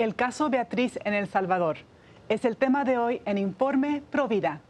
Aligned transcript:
El 0.00 0.14
caso 0.14 0.48
Beatriz 0.48 0.98
en 1.04 1.12
El 1.12 1.26
Salvador 1.26 1.76
es 2.30 2.46
el 2.46 2.56
tema 2.56 2.84
de 2.84 2.96
hoy 2.96 3.20
en 3.26 3.36
Informe 3.36 4.02
Provida. 4.10 4.62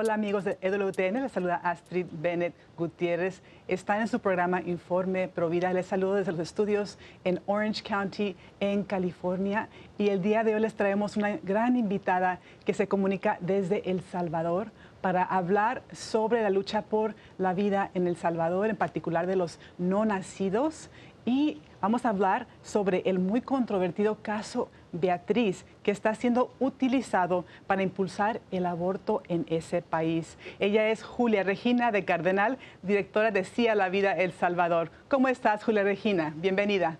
Hola 0.00 0.14
amigos 0.14 0.44
de 0.44 0.56
EWTN, 0.60 1.22
les 1.22 1.32
saluda 1.32 1.56
Astrid 1.56 2.06
Bennett 2.12 2.54
Gutiérrez. 2.76 3.42
Están 3.66 4.00
en 4.00 4.06
su 4.06 4.20
programa 4.20 4.62
Informe 4.62 5.26
Provida. 5.26 5.72
Les 5.72 5.86
saludo 5.86 6.14
desde 6.14 6.30
los 6.30 6.40
estudios 6.40 7.00
en 7.24 7.40
Orange 7.46 7.82
County, 7.82 8.36
en 8.60 8.84
California. 8.84 9.68
Y 9.98 10.10
el 10.10 10.22
día 10.22 10.44
de 10.44 10.54
hoy 10.54 10.60
les 10.60 10.74
traemos 10.74 11.16
una 11.16 11.38
gran 11.38 11.74
invitada 11.74 12.38
que 12.64 12.74
se 12.74 12.86
comunica 12.86 13.38
desde 13.40 13.90
El 13.90 14.00
Salvador 14.02 14.70
para 15.00 15.24
hablar 15.24 15.82
sobre 15.90 16.42
la 16.42 16.50
lucha 16.50 16.82
por 16.82 17.16
la 17.36 17.52
vida 17.52 17.90
en 17.94 18.06
El 18.06 18.16
Salvador, 18.16 18.70
en 18.70 18.76
particular 18.76 19.26
de 19.26 19.34
los 19.34 19.58
no 19.78 20.04
nacidos. 20.04 20.90
Y 21.28 21.60
vamos 21.82 22.06
a 22.06 22.08
hablar 22.08 22.46
sobre 22.62 23.02
el 23.04 23.18
muy 23.18 23.42
controvertido 23.42 24.16
caso 24.22 24.70
Beatriz, 24.92 25.66
que 25.82 25.90
está 25.90 26.14
siendo 26.14 26.54
utilizado 26.58 27.44
para 27.66 27.82
impulsar 27.82 28.40
el 28.50 28.64
aborto 28.64 29.22
en 29.28 29.44
ese 29.50 29.82
país. 29.82 30.38
Ella 30.58 30.88
es 30.88 31.02
Julia 31.02 31.42
Regina 31.42 31.92
de 31.92 32.06
Cardenal, 32.06 32.56
directora 32.80 33.30
de 33.30 33.44
Sí 33.44 33.68
a 33.68 33.74
la 33.74 33.90
Vida 33.90 34.12
El 34.12 34.32
Salvador. 34.32 34.90
¿Cómo 35.10 35.28
estás, 35.28 35.62
Julia 35.62 35.82
Regina? 35.82 36.32
Bienvenida. 36.34 36.96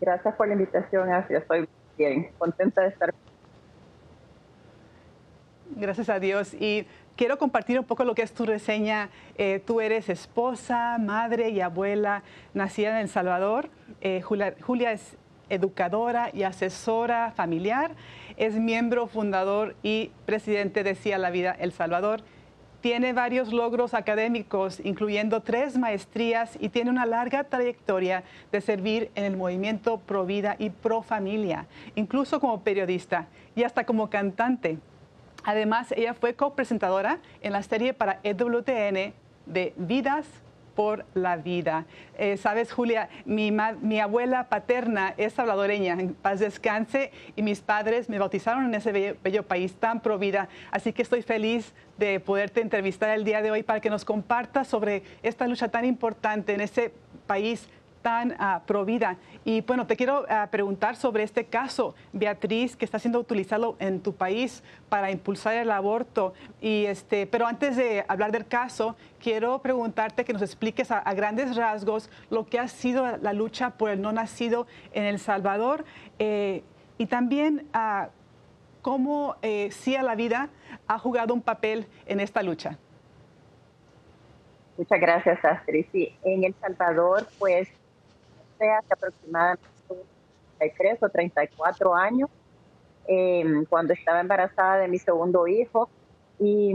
Gracias 0.00 0.36
por 0.36 0.46
la 0.46 0.52
invitación, 0.52 1.12
así 1.12 1.34
estoy 1.34 1.68
bien, 1.96 2.30
contenta 2.38 2.82
de 2.82 2.90
estar. 2.90 3.12
Gracias 5.70 6.08
a 6.08 6.20
Dios. 6.20 6.54
Y 6.54 6.86
quiero 7.18 7.36
compartir 7.36 7.80
un 7.80 7.84
poco 7.84 8.04
lo 8.04 8.14
que 8.14 8.22
es 8.22 8.32
tu 8.32 8.46
reseña. 8.46 9.10
Eh, 9.36 9.60
tú 9.66 9.80
eres 9.80 10.08
esposa, 10.08 10.96
madre 10.98 11.50
y 11.50 11.60
abuela, 11.60 12.22
nacida 12.54 12.90
en 12.90 12.96
El 12.98 13.08
Salvador. 13.08 13.70
Eh, 14.00 14.22
Julia, 14.22 14.92
es 14.92 15.16
educadora 15.50 16.30
y 16.32 16.44
asesora 16.44 17.32
familiar. 17.32 17.90
Es 18.36 18.54
miembro 18.54 19.08
fundador 19.08 19.74
y 19.82 20.12
presidente 20.26 20.84
de 20.84 20.94
CIA 20.94 21.18
la 21.18 21.30
Vida 21.30 21.56
El 21.58 21.72
Salvador. 21.72 22.22
Tiene 22.80 23.12
varios 23.12 23.52
logros 23.52 23.94
académicos, 23.94 24.78
incluyendo 24.84 25.42
tres 25.42 25.76
maestrías 25.76 26.56
y 26.60 26.68
tiene 26.68 26.90
una 26.90 27.04
larga 27.04 27.42
trayectoria 27.42 28.22
de 28.52 28.60
servir 28.60 29.10
en 29.16 29.24
el 29.24 29.36
movimiento 29.36 29.98
pro 29.98 30.24
vida 30.24 30.54
y 30.60 30.70
pro 30.70 31.02
familia, 31.02 31.66
incluso 31.96 32.38
como 32.38 32.62
periodista 32.62 33.26
y 33.56 33.64
hasta 33.64 33.84
como 33.84 34.08
cantante. 34.08 34.78
Además, 35.44 35.92
ella 35.96 36.14
fue 36.14 36.34
copresentadora 36.34 37.18
en 37.40 37.52
la 37.52 37.62
serie 37.62 37.94
para 37.94 38.20
EWTN 38.22 39.14
de 39.46 39.72
Vidas 39.76 40.26
por 40.78 41.04
la 41.14 41.36
vida. 41.36 41.86
Eh, 42.16 42.36
Sabes, 42.36 42.70
Julia, 42.70 43.08
mi, 43.24 43.98
abuela 43.98 44.48
paterna 44.48 45.12
es 45.16 45.32
salvadoreña, 45.32 45.94
en 45.94 46.14
paz 46.14 46.38
descanse, 46.38 47.10
y 47.34 47.42
mis 47.42 47.60
padres 47.60 48.08
me 48.08 48.20
bautizaron 48.20 48.64
en 48.66 48.74
ese 48.76 49.16
bello, 49.20 49.42
país 49.42 49.74
tan 49.74 49.98
pro 49.98 50.20
vida. 50.20 50.48
Así 50.70 50.92
que 50.92 51.02
estoy 51.02 51.22
feliz 51.22 51.74
de 51.96 52.20
poderte 52.20 52.60
entrevistar 52.60 53.10
el 53.10 53.24
día 53.24 53.42
de 53.42 53.50
hoy 53.50 53.64
para 53.64 53.80
que 53.80 53.90
nos 53.90 54.04
compartas 54.04 54.68
sobre 54.68 55.02
esta 55.24 55.48
lucha 55.48 55.66
tan 55.66 55.84
importante 55.84 56.54
en 56.54 56.60
ese 56.60 56.92
país 57.26 57.68
tan 58.02 58.32
uh, 58.32 58.64
pro 58.66 58.84
vida. 58.84 59.16
Y 59.44 59.60
bueno, 59.62 59.86
te 59.86 59.96
quiero 59.96 60.22
uh, 60.22 60.48
preguntar 60.50 60.96
sobre 60.96 61.22
este 61.22 61.44
caso, 61.44 61.94
Beatriz, 62.12 62.76
que 62.76 62.84
está 62.84 62.98
siendo 62.98 63.18
utilizado 63.18 63.76
en 63.78 64.00
tu 64.00 64.12
país 64.14 64.62
para 64.88 65.10
impulsar 65.10 65.54
el 65.54 65.70
aborto. 65.70 66.34
Y 66.60 66.86
este, 66.86 67.26
pero 67.26 67.46
antes 67.46 67.76
de 67.76 68.04
hablar 68.08 68.32
del 68.32 68.46
caso, 68.46 68.96
quiero 69.20 69.58
preguntarte 69.60 70.24
que 70.24 70.32
nos 70.32 70.42
expliques 70.42 70.90
a, 70.90 71.00
grandes 71.14 71.56
rasgos 71.56 72.10
lo 72.30 72.46
que 72.46 72.58
ha 72.58 72.68
sido 72.68 73.16
la 73.18 73.32
lucha 73.32 73.70
por 73.70 73.90
el 73.90 74.00
no 74.00 74.12
nacido 74.12 74.66
en 74.92 75.04
El 75.04 75.18
Salvador 75.18 75.84
eh, 76.18 76.62
y 76.96 77.06
también 77.06 77.66
uh, 77.74 78.08
cómo 78.82 79.36
eh, 79.42 79.70
a 79.98 80.02
la 80.02 80.14
Vida 80.14 80.48
ha 80.86 80.98
jugado 80.98 81.34
un 81.34 81.42
papel 81.42 81.86
en 82.06 82.20
esta 82.20 82.42
lucha. 82.42 82.78
Muchas 84.76 85.00
gracias, 85.00 85.44
Astrid. 85.44 85.86
Sí, 85.90 86.16
en 86.22 86.44
El 86.44 86.54
Salvador, 86.60 87.26
pues 87.38 87.68
hace 88.66 88.92
aproximadamente 88.92 89.64
33 90.58 91.02
o 91.02 91.08
34 91.08 91.94
años, 91.94 92.30
eh, 93.06 93.64
cuando 93.68 93.92
estaba 93.92 94.20
embarazada 94.20 94.78
de 94.78 94.88
mi 94.88 94.98
segundo 94.98 95.46
hijo. 95.46 95.88
Y 96.38 96.74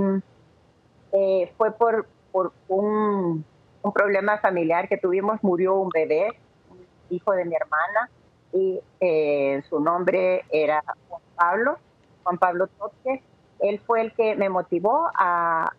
eh, 1.12 1.52
fue 1.58 1.72
por, 1.72 2.08
por 2.32 2.54
un, 2.68 3.46
un, 3.82 3.94
problema 3.94 4.38
familiar 4.40 4.88
que 4.88 4.98
tuvimos, 4.98 5.42
murió 5.44 5.76
un 5.76 5.90
bebé, 5.90 6.30
un 6.70 6.86
hijo 7.10 7.32
de 7.34 7.46
mi 7.46 7.56
hermana, 7.56 8.10
y 8.52 8.82
eh, 9.00 9.62
su 9.70 9.80
nombre 9.80 10.44
era 10.52 10.84
Juan 11.08 11.22
Pablo, 11.36 11.78
Juan 12.24 12.38
Pablo 12.38 12.68
Toque. 12.68 13.24
Él 13.60 13.80
fue 13.86 14.02
el 14.02 14.14
que 14.14 14.36
me 14.36 14.50
motivó 14.50 15.10
a 15.16 15.72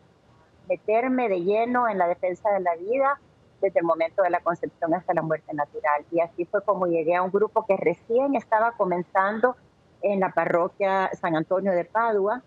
meterme 0.68 1.28
de 1.28 1.42
lleno 1.42 1.88
en 1.88 1.98
la 1.98 2.08
defensa 2.08 2.50
de 2.50 2.60
la 2.60 2.74
vida 2.76 3.20
desde 3.60 3.80
el 3.80 3.86
momento 3.86 4.22
de 4.22 4.30
la 4.30 4.40
concepción 4.40 4.94
hasta 4.94 5.14
la 5.14 5.22
muerte 5.22 5.52
natural. 5.54 6.04
Y 6.10 6.20
así 6.20 6.44
fue 6.44 6.62
como 6.62 6.86
llegué 6.86 7.14
a 7.14 7.22
un 7.22 7.30
grupo 7.30 7.64
que 7.66 7.76
recién 7.76 8.34
estaba 8.34 8.72
comenzando 8.72 9.56
en 10.02 10.20
la 10.20 10.30
parroquia 10.32 11.10
San 11.14 11.34
Antonio 11.34 11.72
de 11.72 11.84
Padua, 11.84 12.42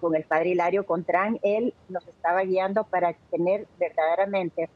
con 0.00 0.14
el 0.14 0.24
padre 0.24 0.50
Hilario 0.50 0.86
Contrán. 0.86 1.38
Él 1.42 1.74
nos 1.88 2.06
estaba 2.06 2.42
guiando 2.42 2.84
para 2.84 3.14
tener 3.30 3.66
verdaderamente 3.78 4.68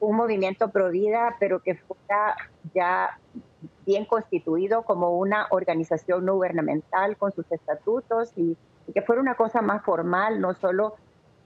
un 0.00 0.16
movimiento 0.16 0.70
pro 0.70 0.90
vida, 0.90 1.36
pero 1.38 1.62
que 1.62 1.76
fuera 1.76 2.36
ya 2.74 3.18
bien 3.86 4.04
constituido 4.04 4.82
como 4.82 5.16
una 5.16 5.46
organización 5.50 6.24
no 6.24 6.34
gubernamental 6.34 7.16
con 7.16 7.32
sus 7.32 7.50
estatutos 7.52 8.32
y, 8.36 8.56
y 8.86 8.92
que 8.92 9.02
fuera 9.02 9.20
una 9.20 9.36
cosa 9.36 9.62
más 9.62 9.82
formal, 9.84 10.40
no 10.40 10.54
solo 10.54 10.96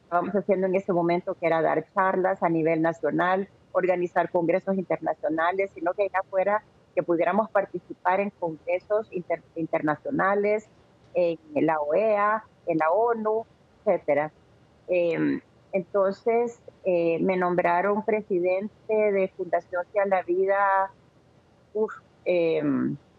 estábamos 0.06 0.34
haciendo 0.34 0.68
en 0.68 0.76
ese 0.76 0.92
momento, 0.92 1.34
que 1.34 1.46
era 1.46 1.60
dar 1.60 1.84
charlas 1.92 2.42
a 2.42 2.48
nivel 2.48 2.80
nacional, 2.80 3.48
organizar 3.72 4.30
congresos 4.30 4.78
internacionales, 4.78 5.72
sino 5.74 5.92
que 5.94 6.08
fuera 6.30 6.62
que 6.94 7.02
pudiéramos 7.02 7.50
participar 7.50 8.20
en 8.20 8.30
congresos 8.30 9.10
internacionales, 9.54 10.68
en 11.14 11.66
la 11.66 11.80
OEA, 11.80 12.44
en 12.66 12.78
la 12.78 12.90
ONU, 12.90 13.44
etcétera. 13.84 14.30
Eh, 14.88 15.40
entonces 15.72 16.60
me 16.84 17.36
nombraron 17.36 18.04
presidente 18.04 18.94
de 18.94 19.28
Fundación 19.36 19.84
Sea 19.92 20.06
la 20.06 20.22
Vida 20.22 20.90
uf, 21.76 21.92
eh, 22.24 22.62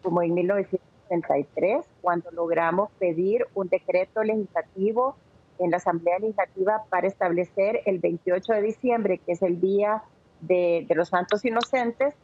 como 0.02 0.22
en 0.22 0.34
1963, 0.34 1.84
cuando 2.02 2.30
logramos 2.32 2.90
pedir 2.98 3.46
un 3.54 3.68
decreto 3.68 4.22
legislativo 4.22 5.16
en 5.58 5.70
la 5.70 5.78
Asamblea 5.78 6.18
Legislativa 6.18 6.84
para 6.88 7.06
establecer 7.06 7.80
el 7.86 7.98
28 7.98 8.52
de 8.52 8.62
diciembre, 8.62 9.18
que 9.18 9.32
es 9.32 9.42
el 9.42 9.60
Día 9.60 10.02
de, 10.40 10.86
los 10.94 11.08
Santos 11.08 11.44
Inocentes, 11.44 12.14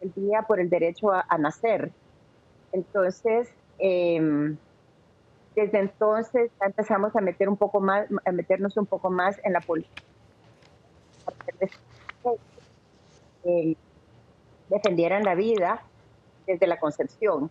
el 0.00 0.12
Día 0.14 0.42
por 0.42 0.60
el 0.60 0.70
Derecho 0.70 1.12
a, 1.12 1.38
nacer. 1.38 1.92
Entonces, 2.72 3.48
em, 3.78 4.56
desde 5.54 5.78
entonces 5.78 6.50
empezamos 6.64 7.14
a 7.16 7.20
meter 7.20 7.48
un 7.48 7.56
poco 7.56 7.80
más, 7.80 8.06
a 8.24 8.32
meternos 8.32 8.76
un 8.76 8.86
poco 8.86 9.10
más 9.10 9.40
en 9.44 9.52
la 9.52 9.60
política. 9.60 10.02
Eh, 13.44 13.76
defendieran 14.68 15.24
la 15.24 15.34
vida 15.34 15.82
desde 16.46 16.66
la 16.66 16.78
concepción. 16.78 17.50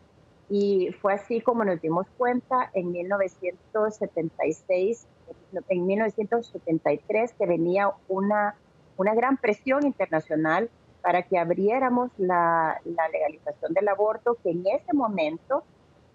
Y 0.49 0.91
fue 1.01 1.13
así 1.13 1.41
como 1.41 1.63
nos 1.63 1.81
dimos 1.81 2.07
cuenta 2.17 2.71
en 2.73 2.91
1976 2.91 5.05
en 5.69 5.85
1973 5.85 7.33
que 7.33 7.45
venía 7.45 7.91
una, 8.07 8.55
una 8.97 9.13
gran 9.13 9.37
presión 9.37 9.85
internacional 9.85 10.69
para 11.01 11.23
que 11.23 11.37
abriéramos 11.37 12.11
la, 12.17 12.79
legalización 12.85 13.73
del 13.73 13.87
aborto, 13.87 14.37
que 14.43 14.51
en 14.51 14.65
ese 14.67 14.93
momento 14.93 15.63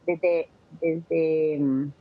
desde, 0.07 0.49
desde 0.81 1.59
mm, 1.59 1.93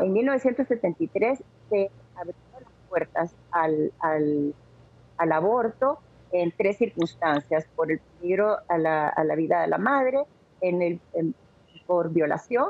en 0.00 0.12
1973 0.12 1.42
se 1.68 1.90
abrieron 2.16 2.62
las 2.62 2.88
puertas 2.88 3.34
al, 3.50 3.92
al, 4.00 4.54
al, 5.18 5.32
aborto 5.32 5.98
en 6.32 6.52
tres 6.52 6.78
circunstancias, 6.78 7.66
por 7.76 7.92
el 7.92 8.00
peligro 8.00 8.56
a 8.68 8.78
la, 8.78 9.08
a 9.08 9.24
la 9.24 9.34
vida 9.34 9.60
de 9.60 9.68
la 9.68 9.78
madre, 9.78 10.24
en 10.60 10.82
el, 10.82 11.00
por 11.86 12.10
violación 12.10 12.66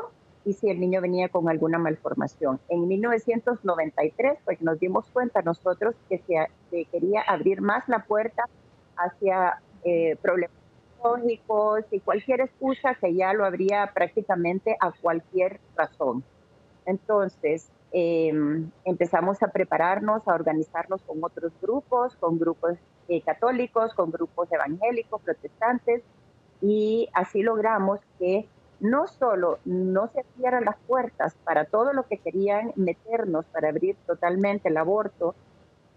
y 0.49 0.55
si 0.55 0.71
el 0.71 0.81
niño 0.81 1.03
venía 1.03 1.29
con 1.29 1.47
alguna 1.50 1.77
malformación. 1.77 2.59
En 2.71 2.89
1993, 2.89 4.39
pues 4.47 4.62
nos 4.62 4.81
dimos 4.81 5.05
cuenta 5.12 5.43
nosotros 5.43 5.95
que 6.09 6.23
se, 6.27 6.87
quería 6.87 7.21
abrir 7.21 7.61
más 7.61 7.87
la 7.87 8.05
puerta 8.05 8.45
hacia 8.97 9.61
eh, 9.85 10.17
problemas 10.23 10.56
lógicos 11.05 11.85
y 11.91 12.00
cualquier 12.00 12.41
excusa 12.41 12.95
que 12.95 13.15
ya 13.15 13.35
lo 13.35 13.45
habría 13.45 13.91
prácticamente 13.93 14.75
a 14.81 14.91
cualquier 14.91 15.61
razón. 15.77 16.25
Entonces, 16.87 17.71
em, 17.93 18.71
empezamos 18.87 19.43
a 19.43 19.49
prepararnos, 19.49 20.27
a 20.27 20.35
organizarnos 20.35 21.03
con 21.03 21.23
otros 21.23 21.53
grupos, 21.61 22.17
con 22.17 22.39
grupos 22.39 22.79
eh, 23.09 23.21
católicos, 23.21 23.93
con 23.93 24.11
grupos 24.11 24.50
evangélicos, 24.50 25.21
protestantes, 25.21 26.03
y 26.62 27.11
así 27.12 27.43
logramos 27.43 28.00
que 28.19 28.49
no 28.80 29.06
solo 29.06 29.58
no 29.64 30.08
se 30.08 30.25
cierran 30.36 30.64
las 30.64 30.76
puertas 30.86 31.34
para 31.44 31.64
todo 31.64 31.92
lo 31.92 32.06
que 32.06 32.19
querían 32.19 32.72
meternos 32.76 33.44
para 33.46 33.70
abrir 33.70 33.96
totalmente 34.06 34.69
el 34.69 34.76
aborto, 34.76 35.34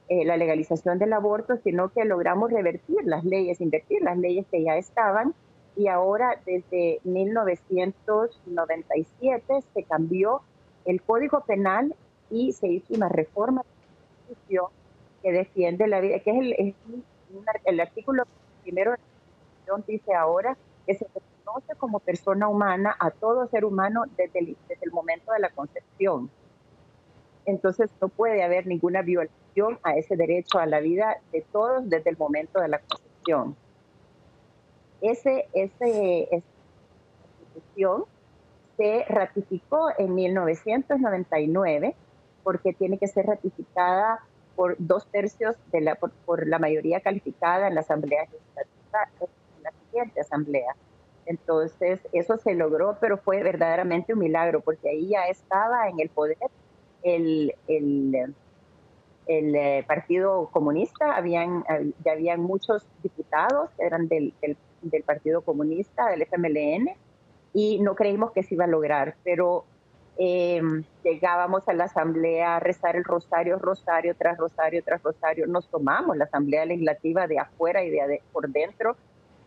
eh, 0.10 0.26
la 0.26 0.38
legalización 0.38 0.98
del 1.00 1.14
aborto, 1.14 1.58
sino 1.58 1.90
que 1.90 2.06
logramos 2.06 2.52
revertir 2.52 3.06
las 3.06 3.24
leyes, 3.24 3.62
invertir 3.62 4.02
las 4.02 4.18
leyes 4.18 4.48
que 4.52 4.64
ya 4.64 4.78
estaban 4.78 5.36
y 5.76 5.88
ahora 5.88 6.40
desde 6.46 7.00
1997 7.04 9.64
se 9.74 9.84
cambió 9.84 10.42
el 10.86 11.02
Código 11.02 11.42
Penal 11.42 11.96
y 12.30 12.54
se 12.54 12.68
hizo 12.68 12.94
una 12.94 13.10
reforma 13.10 13.64
que 15.22 15.32
defiende 15.32 15.88
la 15.88 16.02
vida, 16.02 16.20
que 16.20 16.32
es 16.32 16.38
el, 16.38 16.76
el 17.66 17.80
artículo 17.80 18.24
primero 18.64 18.96
dice 19.88 20.14
ahora 20.14 20.58
que 20.86 20.96
se 20.96 21.06
reconoce 21.42 21.76
como 21.76 22.00
persona 22.00 22.48
humana 22.48 22.96
a 23.00 23.12
todo 23.12 23.48
ser 23.48 23.66
humano 23.66 24.04
desde 24.18 24.40
el, 24.40 24.58
desde 24.68 24.86
el 24.86 24.92
momento 24.92 25.32
de 25.34 25.40
la 25.40 25.50
concepción. 25.50 26.30
Entonces 27.46 27.90
no 28.00 28.10
puede 28.10 28.44
haber 28.44 28.68
ninguna 28.68 29.02
violación 29.02 29.80
a 29.84 29.96
ese 29.96 30.16
derecho 30.16 30.60
a 30.60 30.66
la 30.66 30.80
vida 30.80 31.18
de 31.32 31.42
todos 31.52 31.90
desde 31.90 32.10
el 32.12 32.18
momento 32.18 32.60
de 32.60 32.68
la 32.68 32.80
concepción. 32.80 33.56
Ese, 35.02 35.48
ese, 35.54 36.28
esa 36.32 36.48
constitución 37.40 38.06
se 38.78 39.06
ratificó 39.10 39.90
en 39.98 40.14
1999 40.14 41.96
porque 42.44 42.74
tiene 42.74 42.98
que 42.98 43.08
ser 43.08 43.26
ratificada 43.26 44.24
por 44.56 44.76
dos 44.78 45.08
tercios 45.08 45.56
de 45.72 45.82
la, 45.82 45.96
por, 45.96 46.48
la 46.48 46.60
mayoría 46.60 47.00
calificada 47.00 47.68
en 47.68 47.76
la 47.76 47.82
Asamblea 47.82 48.24
Legislativa, 48.24 49.10
en 49.58 49.64
la 49.64 49.72
siguiente 49.72 50.22
Asamblea. 50.22 50.76
Entonces, 51.26 52.00
eso 52.14 52.38
se 52.38 52.56
logró, 52.56 52.98
pero 53.00 53.18
fue 53.18 53.44
verdaderamente 53.44 54.14
un 54.14 54.20
milagro, 54.20 54.62
porque 54.62 54.90
ahí 54.90 55.10
ya 55.10 55.28
estaba 55.28 55.88
en 55.88 56.00
el 56.00 56.10
poder 56.10 56.38
el, 57.04 57.54
el, 57.68 58.36
eh, 59.28 59.84
Partido 59.88 60.50
Comunista, 60.52 61.16
habían, 61.16 61.64
ya 62.04 62.12
habían 62.14 62.42
muchos 62.42 62.86
diputados 63.02 63.70
que 63.78 63.86
eran 63.86 64.08
del, 64.08 64.34
del, 64.82 65.04
Partido 65.04 65.42
Comunista, 65.42 66.08
del 66.08 66.24
FMLN, 66.24 66.90
y 67.54 67.80
no 67.80 67.96
creímos 67.96 68.32
que 68.32 68.44
se 68.44 68.56
iba 68.56 68.66
a 68.66 68.68
lograr, 68.68 69.16
pero 69.24 69.66
eh, 70.18 70.62
llegábamos 71.04 71.68
a 71.68 71.74
la 71.74 71.86
asamblea 71.86 72.58
a 72.58 72.60
rezar 72.60 72.96
el 72.96 73.04
rosario, 73.04 73.58
rosario 73.58 74.16
tras 74.16 74.38
rosario 74.38 74.84
tras 74.84 75.02
rosario, 75.02 75.48
nos 75.48 75.68
tomamos 75.70 76.18
la 76.18 76.26
asamblea 76.26 76.66
legislativa 76.66 77.28
de 77.28 77.40
afuera 77.40 77.84
y 77.84 77.90
de, 77.90 78.22
por 78.32 78.50
dentro, 78.50 78.96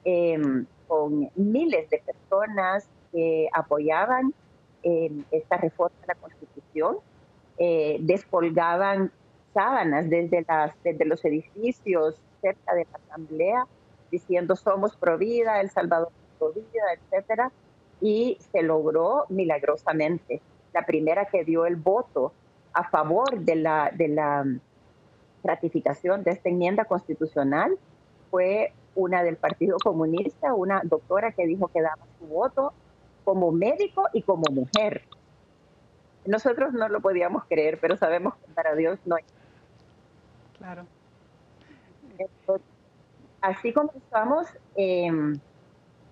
eh, 0.05 0.65
con 0.87 1.31
miles 1.35 1.89
de 1.91 1.99
personas 1.99 2.89
que 3.12 3.49
apoyaban 3.53 4.35
eh, 4.83 5.11
esta 5.31 5.56
reforma 5.56 5.97
de 6.01 6.06
la 6.09 6.15
Constitución, 6.15 6.97
descolgaban 8.01 9.12
sábanas 9.55 10.11
desde, 10.11 10.45
las, 10.49 10.75
desde 10.83 11.05
los 11.05 11.25
edificios 11.25 12.21
cerca 12.43 12.75
de 12.75 12.85
la 12.91 12.99
asamblea, 12.99 13.67
diciendo 14.11 14.56
somos 14.56 14.97
pro 14.97 15.17
vida, 15.19 15.61
El 15.61 15.71
Salvador 15.71 16.11
pro 16.39 16.53
vida, 16.53 16.83
etcétera 16.95 17.53
y 18.01 18.39
se 18.53 18.62
logró 18.62 19.25
milagrosamente. 19.31 20.43
La 20.73 20.85
primera 20.85 21.27
que 21.27 21.45
dio 21.45 21.67
el 21.67 21.77
voto 21.77 22.33
a 22.73 22.89
favor 22.91 23.41
de 23.41 23.56
la, 23.56 23.91
de 23.95 24.09
la 24.09 24.45
ratificación 25.43 26.23
de 26.23 26.33
esta 26.33 26.49
enmienda 26.49 26.85
constitucional 26.85 27.79
fue 28.31 28.73
una 28.94 29.23
del 29.23 29.37
Partido 29.37 29.76
Comunista, 29.82 30.55
una 30.55 30.81
doctora 30.85 31.32
que 31.32 31.46
dijo 31.46 31.69
que 31.69 31.82
daba 31.82 32.05
su 32.19 32.26
voto 32.26 32.73
como 33.25 33.52
médico 33.52 34.08
y 34.12 34.23
como 34.23 34.44
mujer. 34.50 35.02
Nosotros 36.26 36.73
no 36.73 36.88
lo 36.88 37.00
podíamos 37.00 37.44
creer, 37.44 37.79
pero 37.81 37.96
sabemos 37.96 38.35
que 38.37 38.52
para 38.52 38.75
Dios 38.75 38.99
no 39.05 39.17
hay. 39.17 39.25
Claro. 40.58 40.87
así 43.41 43.73
comenzamos. 43.73 44.46
Eh, 44.76 45.11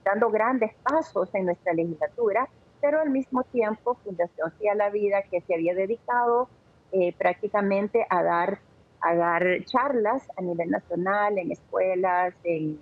dando 0.05 0.31
grandes 0.31 0.73
pasos 0.83 1.35
en 1.35 1.47
nuestra 1.47 1.73
legislatura, 1.73 2.49
pero 2.81 3.01
al 3.01 3.11
mismo 3.11 3.45
tiempo 3.45 3.95
Fundación 4.05 4.53
Sí 4.59 4.69
a 4.69 4.75
la 4.75 4.91
Vida, 4.91 5.23
que 5.31 5.41
se 5.43 5.55
había 5.55 5.75
dedicado 5.75 6.49
eh, 6.93 7.15
prácticamente 7.17 8.07
a 8.09 8.23
dar, 8.23 8.59
a 9.03 9.15
dar 9.15 9.65
charlas 9.65 10.23
a 10.37 10.43
nivel 10.43 10.71
nacional, 10.71 11.39
en 11.39 11.53
escuelas, 11.53 12.35
en, 12.45 12.81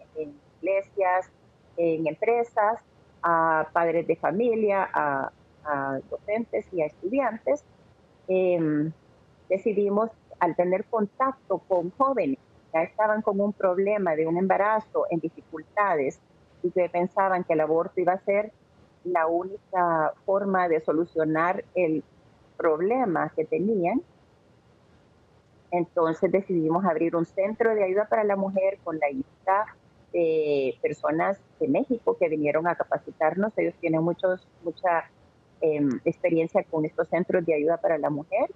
iglesias, 0.60 1.30
en 1.76 2.06
empresas, 2.06 2.80
a 3.22 3.68
padres 3.72 4.06
de 4.06 4.16
familia, 4.16 4.88
a, 4.92 5.30
docentes 6.10 6.66
y 6.72 6.82
a 6.82 6.86
estudiantes, 6.86 7.62
em, 8.28 8.90
decidimos, 9.48 10.10
al 10.38 10.56
tener 10.56 10.84
contacto 10.86 11.58
con 11.68 11.90
jóvenes 11.90 12.38
ya 12.72 12.82
estaban 12.82 13.22
con 13.22 13.40
un 13.40 13.52
problema 13.52 14.14
de 14.16 14.26
un 14.26 14.38
embarazo 14.38 15.06
en 15.10 15.20
dificultades, 15.20 16.20
y 16.62 16.70
que 16.70 16.88
pensaban 16.88 17.44
que 17.44 17.54
el 17.54 17.60
aborto 17.60 18.00
iba 18.00 18.12
a 18.12 18.18
ser 18.18 18.52
la 19.04 19.26
única 19.26 20.12
forma 20.26 20.68
de 20.68 20.80
solucionar 20.80 21.64
el 21.74 22.04
problema 22.56 23.30
que 23.34 23.44
tenían. 23.44 24.02
Entonces 25.70 26.32
decidimos 26.32 26.84
abrir 26.84 27.14
un 27.14 27.24
centro 27.24 27.74
de 27.74 27.84
ayuda 27.84 28.06
para 28.06 28.24
la 28.24 28.36
mujer 28.36 28.78
con 28.82 28.98
la 28.98 29.06
ayuda 29.06 29.66
de 30.12 30.76
personas 30.82 31.38
de 31.60 31.68
México 31.68 32.16
que 32.18 32.28
vinieron 32.28 32.66
a 32.66 32.74
capacitarnos. 32.74 33.56
Ellos 33.56 33.74
tienen 33.80 34.02
muchos, 34.02 34.46
mucha 34.64 35.08
em, 35.60 36.00
experiencia 36.04 36.64
con 36.64 36.84
estos 36.84 37.08
centros 37.08 37.46
de 37.46 37.54
ayuda 37.54 37.76
para 37.76 37.98
la 37.98 38.10
mujer. 38.10 38.50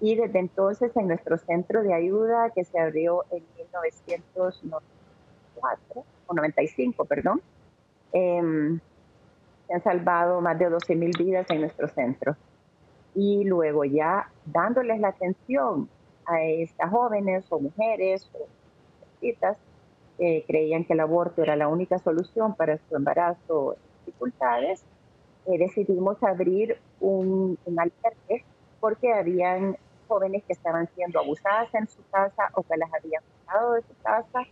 Y 0.00 0.16
desde 0.16 0.40
entonces 0.40 0.90
en 0.96 1.06
nuestro 1.08 1.38
centro 1.38 1.82
de 1.82 1.94
ayuda 1.94 2.50
que 2.50 2.64
se 2.64 2.78
abrió 2.78 3.24
en 3.30 3.42
1994, 3.56 6.04
o 6.26 6.34
95, 6.34 7.04
perdón, 7.04 7.40
em, 8.12 8.80
se 9.66 9.74
han 9.74 9.82
salvado 9.82 10.40
más 10.40 10.58
de 10.58 10.68
12 10.68 10.94
mil 10.96 11.12
vidas 11.16 11.46
en 11.50 11.60
nuestro 11.60 11.88
centro. 11.88 12.36
Y 13.14 13.44
luego 13.44 13.84
ya 13.84 14.30
dándoles 14.44 15.00
la 15.00 15.08
atención 15.08 15.88
a 16.26 16.42
estas 16.42 16.90
jóvenes 16.90 17.44
o 17.50 17.60
mujeres 17.60 18.28
o 18.34 18.46
chiquitas 19.20 19.56
que 20.18 20.44
creían 20.46 20.84
que 20.84 20.94
el 20.94 21.00
aborto 21.00 21.42
era 21.42 21.56
la 21.56 21.68
única 21.68 21.98
solución 21.98 22.54
para 22.54 22.78
su 22.88 22.96
embarazo 22.96 23.38
o 23.48 23.76
dificultades, 24.04 24.84
eh, 25.46 25.58
decidimos 25.58 26.22
abrir 26.22 26.78
un, 27.00 27.58
un 27.64 27.80
albergue 27.80 28.44
porque 28.80 29.12
habían 29.12 29.76
jóvenes 30.08 30.44
que 30.44 30.52
estaban 30.52 30.88
siendo 30.94 31.18
abusadas 31.20 31.72
en 31.74 31.86
su 31.88 32.00
casa 32.10 32.50
o 32.54 32.62
que 32.62 32.76
las 32.76 32.92
habían 32.94 33.22
sacado 33.44 33.74
de 33.74 33.82
su 33.82 33.94
casa 34.02 34.42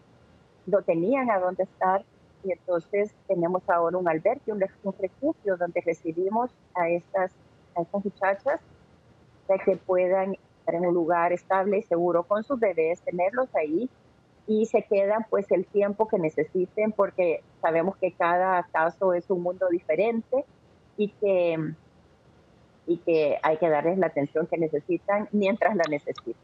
no 0.67 0.83
tenían 0.83 1.31
a 1.31 1.39
dónde 1.39 1.65
estar 1.65 2.05
y 2.45 2.53
entonces 2.53 3.15
tenemos 3.27 3.63
ahora 3.69 3.97
un 3.97 4.09
albergue, 4.09 4.53
un, 4.53 4.61
refugio 4.99 5.57
donde 5.57 5.81
recibimos 5.81 6.51
a 6.75 6.89
estas, 6.89 7.33
a 7.75 7.83
estas 7.83 8.05
muchachas 8.05 8.61
para 9.47 9.65
que 9.65 9.77
puedan 9.77 10.37
estar 10.65 10.75
en 10.75 10.87
un 10.87 10.95
lugar 10.95 11.33
estable 11.33 11.79
y 11.79 11.83
seguro 11.83 12.23
con 12.23 12.43
sus 12.43 12.59
bebés, 12.59 13.03
tenerlos 13.03 13.55
ahí 13.55 13.91
y 14.47 14.67
se 14.67 14.83
quedan 14.83 15.27
pues 15.29 15.51
el 15.53 15.67
tiempo 15.67 16.09
que 16.09 16.19
necesiten 16.19 16.93
porque 16.93 17.43
sabemos 17.61 17.97
que 17.97 18.13
cada 18.13 18.63
caso 18.65 19.13
es 19.13 19.29
un 19.31 19.43
mundo 19.43 19.69
diferente 19.69 20.45
y 20.97 21.09
que, 21.09 21.75
y 22.87 22.97
que 22.99 23.39
hay 23.43 23.57
que 23.59 23.69
darles 23.69 23.99
la 23.99 24.07
atención 24.07 24.47
que 24.47 24.57
necesitan 24.57 25.29
mientras 25.33 25.77
la 25.77 25.85
necesitan. 25.89 26.43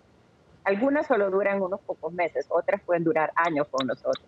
Algunas 0.64 1.06
solo 1.06 1.30
duran 1.30 1.62
unos 1.62 1.80
pocos 1.80 2.12
meses, 2.12 2.46
otras 2.50 2.82
pueden 2.82 3.04
durar 3.04 3.32
años 3.34 3.66
con 3.70 3.86
nosotros. 3.86 4.26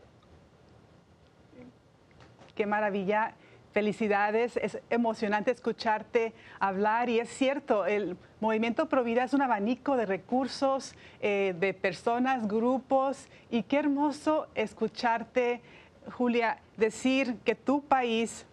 Qué 2.55 2.67
maravilla. 2.67 3.35
Felicidades, 3.73 4.59
es 4.59 4.79
emocionante 4.91 5.51
escucharte 5.51 6.35
hablar 6.61 7.09
y 7.09 7.21
es 7.21 7.31
cierto, 7.31 7.87
el 7.87 8.19
movimiento 8.39 8.87
Provida 8.87 9.25
es 9.25 9.33
un 9.33 9.41
abanico 9.41 9.97
de 9.97 10.05
recursos, 10.05 10.95
eh, 11.21 11.55
de 11.59 11.73
personas, 11.73 12.47
grupos 12.47 13.29
y 13.51 13.63
qué 13.63 13.79
hermoso 13.79 14.47
escucharte, 14.55 15.63
Julia, 16.13 16.59
decir 16.77 17.37
que 17.45 17.55
tu 17.55 17.83
país 17.83 18.45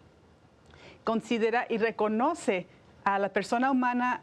considera 1.03 1.65
y 1.67 1.79
reconoce 1.79 2.65
a 3.03 3.19
la 3.19 3.27
persona 3.27 3.71
humana, 3.71 4.21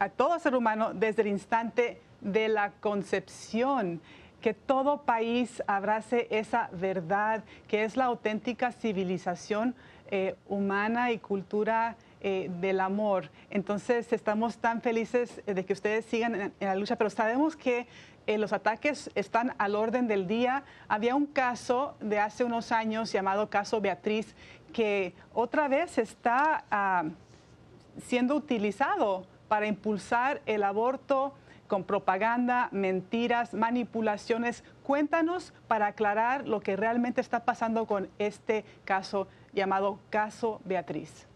a 0.00 0.08
todo 0.08 0.40
ser 0.40 0.56
humano 0.56 0.92
desde 0.92 1.22
el 1.22 1.28
instante 1.28 2.00
de 2.20 2.48
la 2.48 2.72
concepción 2.72 4.00
que 4.40 4.54
todo 4.54 5.02
país 5.02 5.62
abrace 5.66 6.28
esa 6.30 6.68
verdad, 6.72 7.42
que 7.68 7.84
es 7.84 7.96
la 7.96 8.04
auténtica 8.04 8.70
civilización 8.70 9.74
eh, 10.10 10.36
humana 10.48 11.10
y 11.12 11.18
cultura 11.18 11.96
eh, 12.20 12.50
del 12.60 12.80
amor. 12.80 13.30
Entonces 13.50 14.12
estamos 14.12 14.58
tan 14.58 14.80
felices 14.80 15.42
de 15.46 15.64
que 15.64 15.72
ustedes 15.72 16.04
sigan 16.04 16.34
en, 16.34 16.52
la 16.60 16.74
lucha, 16.74 16.96
pero 16.96 17.10
sabemos 17.10 17.56
que 17.56 17.86
eh, 18.26 18.38
los 18.38 18.52
ataques 18.52 19.10
están 19.14 19.54
al 19.58 19.74
orden 19.74 20.08
del 20.08 20.26
día. 20.26 20.64
Había 20.88 21.14
un 21.14 21.26
caso 21.26 21.96
de 22.00 22.18
hace 22.18 22.44
unos 22.44 22.72
años 22.72 23.12
llamado 23.12 23.48
caso 23.48 23.80
Beatriz 23.80 24.34
que 24.72 25.14
otra 25.32 25.68
vez 25.68 25.98
está 25.98 26.64
ah, 26.70 27.04
siendo 28.02 28.34
utilizado 28.34 29.26
para 29.48 29.66
impulsar 29.66 30.42
el 30.46 30.62
aborto 30.64 31.32
con 31.66 31.84
propaganda, 31.84 32.68
mentiras, 32.72 33.54
manipulaciones. 33.54 34.64
Cuéntanos 34.82 35.52
para 35.68 35.88
aclarar 35.88 36.46
lo 36.46 36.60
que 36.60 36.76
realmente 36.76 37.20
está 37.20 37.44
pasando 37.44 37.86
con 37.86 38.08
este 38.18 38.64
caso 38.84 39.28
llamado 39.56 39.98
caso 40.10 40.60
Beatriz. 40.64 41.26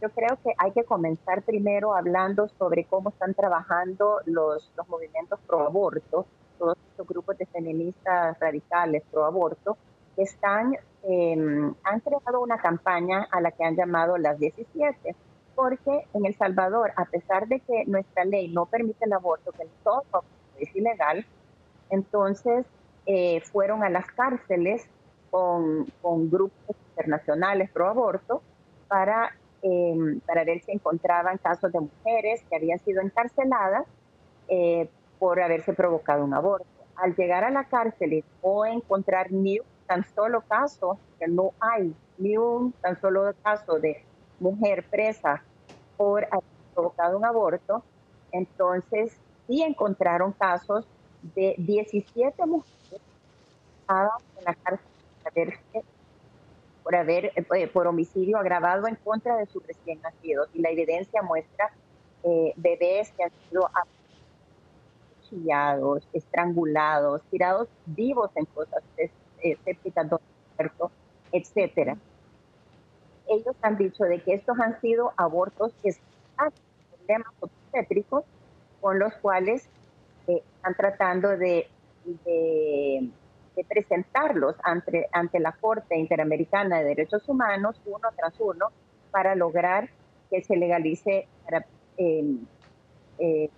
Yo 0.00 0.08
creo 0.08 0.38
que 0.42 0.54
hay 0.56 0.72
que 0.72 0.84
comenzar 0.84 1.42
primero 1.42 1.94
hablando 1.94 2.48
sobre 2.58 2.84
cómo 2.84 3.10
están 3.10 3.34
trabajando 3.34 4.20
los, 4.24 4.72
los 4.76 4.88
movimientos 4.88 5.38
pro 5.46 5.66
aborto, 5.66 6.24
todos 6.58 6.78
estos 6.90 7.06
grupos 7.06 7.36
de 7.36 7.44
feministas 7.46 8.38
radicales 8.40 9.02
pro 9.10 9.26
aborto, 9.26 9.76
que 10.16 10.22
están, 10.22 10.76
em, 11.02 11.74
han 11.84 12.00
creado 12.00 12.40
una 12.40 12.58
campaña 12.58 13.28
a 13.30 13.42
la 13.42 13.50
que 13.50 13.62
han 13.62 13.76
llamado 13.76 14.16
las 14.16 14.38
17 14.38 15.14
porque 15.54 16.06
en 16.14 16.24
El 16.24 16.34
Salvador, 16.36 16.92
a 16.96 17.04
pesar 17.04 17.46
de 17.46 17.60
que 17.60 17.84
nuestra 17.84 18.24
ley 18.24 18.48
no 18.48 18.64
permite 18.64 19.04
el 19.04 19.12
aborto, 19.12 19.52
que 19.52 19.66
todo 19.84 20.24
es 20.58 20.74
ilegal, 20.74 21.26
entonces 21.90 22.64
eh, 23.04 23.42
fueron 23.42 23.82
a 23.82 23.90
las 23.90 24.06
cárceles 24.12 24.88
con, 25.30 25.86
grupos 26.30 26.76
internacionales 26.90 27.70
pro 27.70 27.88
aborto 27.88 28.42
para, 28.88 29.34
em, 29.62 30.20
para 30.20 30.44
ver 30.44 30.60
si 30.62 30.72
encontraban 30.72 31.38
casos 31.38 31.72
de 31.72 31.80
mujeres 31.80 32.42
que 32.48 32.56
habían 32.56 32.78
sido 32.80 33.00
encarceladas 33.00 33.86
eh, 34.48 34.88
por 35.18 35.40
haberse 35.40 35.72
provocado 35.72 36.24
un 36.24 36.34
aborto. 36.34 36.66
Al 36.96 37.14
llegar 37.14 37.44
a 37.44 37.50
la 37.50 37.64
cárcel 37.64 38.24
o 38.42 38.66
encontrar 38.66 39.30
ni 39.30 39.60
un 39.60 39.66
tan 39.86 40.04
solo 40.14 40.42
caso, 40.42 40.98
que 41.18 41.28
no 41.28 41.52
hay 41.60 41.94
ni 42.18 42.36
un 42.36 42.72
tan 42.72 43.00
solo 43.00 43.32
caso 43.42 43.78
de 43.78 44.04
mujer 44.38 44.84
presa 44.90 45.42
por 45.96 46.24
haber 46.24 46.44
provocado 46.74 47.16
un 47.16 47.24
aborto. 47.24 47.82
Entonces, 48.32 49.16
sí 49.46 49.62
encontraron 49.62 50.32
casos 50.32 50.86
de 51.34 51.54
17 51.58 52.46
mujeres 52.46 53.00
en 53.88 54.44
la 54.44 54.54
cárcel 54.54 54.89
por 56.82 56.94
haber 56.94 57.32
eh, 57.36 57.68
por 57.68 57.86
homicidio 57.86 58.38
agravado 58.38 58.86
en 58.86 58.96
contra 58.96 59.36
de 59.36 59.46
sus 59.46 59.66
recién 59.66 60.00
nacidos 60.02 60.48
y 60.54 60.60
la 60.60 60.70
evidencia 60.70 61.22
muestra 61.22 61.70
eh, 62.22 62.52
bebés 62.56 63.12
que 63.12 63.24
han 63.24 63.30
sido 63.48 63.70
acuchillados, 65.22 66.08
estrangulados, 66.12 67.22
tirados 67.30 67.68
vivos 67.86 68.30
en 68.34 68.44
cosas 68.46 68.82
sépticas, 69.64 70.06
etcétera. 71.32 71.96
Ellos 73.28 73.56
han 73.62 73.78
dicho 73.78 74.04
de 74.04 74.20
que 74.22 74.34
estos 74.34 74.58
han 74.58 74.80
sido 74.80 75.12
abortos 75.16 75.72
que 75.82 75.94
problemas 77.06 77.32
obstétricos 77.40 78.24
con 78.80 78.98
los 78.98 79.14
cuales 79.14 79.68
eh, 80.26 80.42
están 80.56 80.74
tratando 80.74 81.28
de, 81.28 81.68
de, 82.24 83.08
presentarlos 83.68 84.56
ante, 84.62 85.08
ante 85.12 85.38
la 85.38 85.52
Corte 85.52 85.96
Interamericana 85.96 86.78
de 86.78 86.84
Derechos 86.84 87.28
Humanos 87.28 87.80
uno 87.84 88.08
tras 88.16 88.38
uno 88.40 88.68
para 89.10 89.34
lograr 89.34 89.90
que 90.30 90.42
se 90.42 90.56
legalice, 90.56 91.26
para, 91.44 91.66
em, 91.96 92.46
eh, 93.18 93.50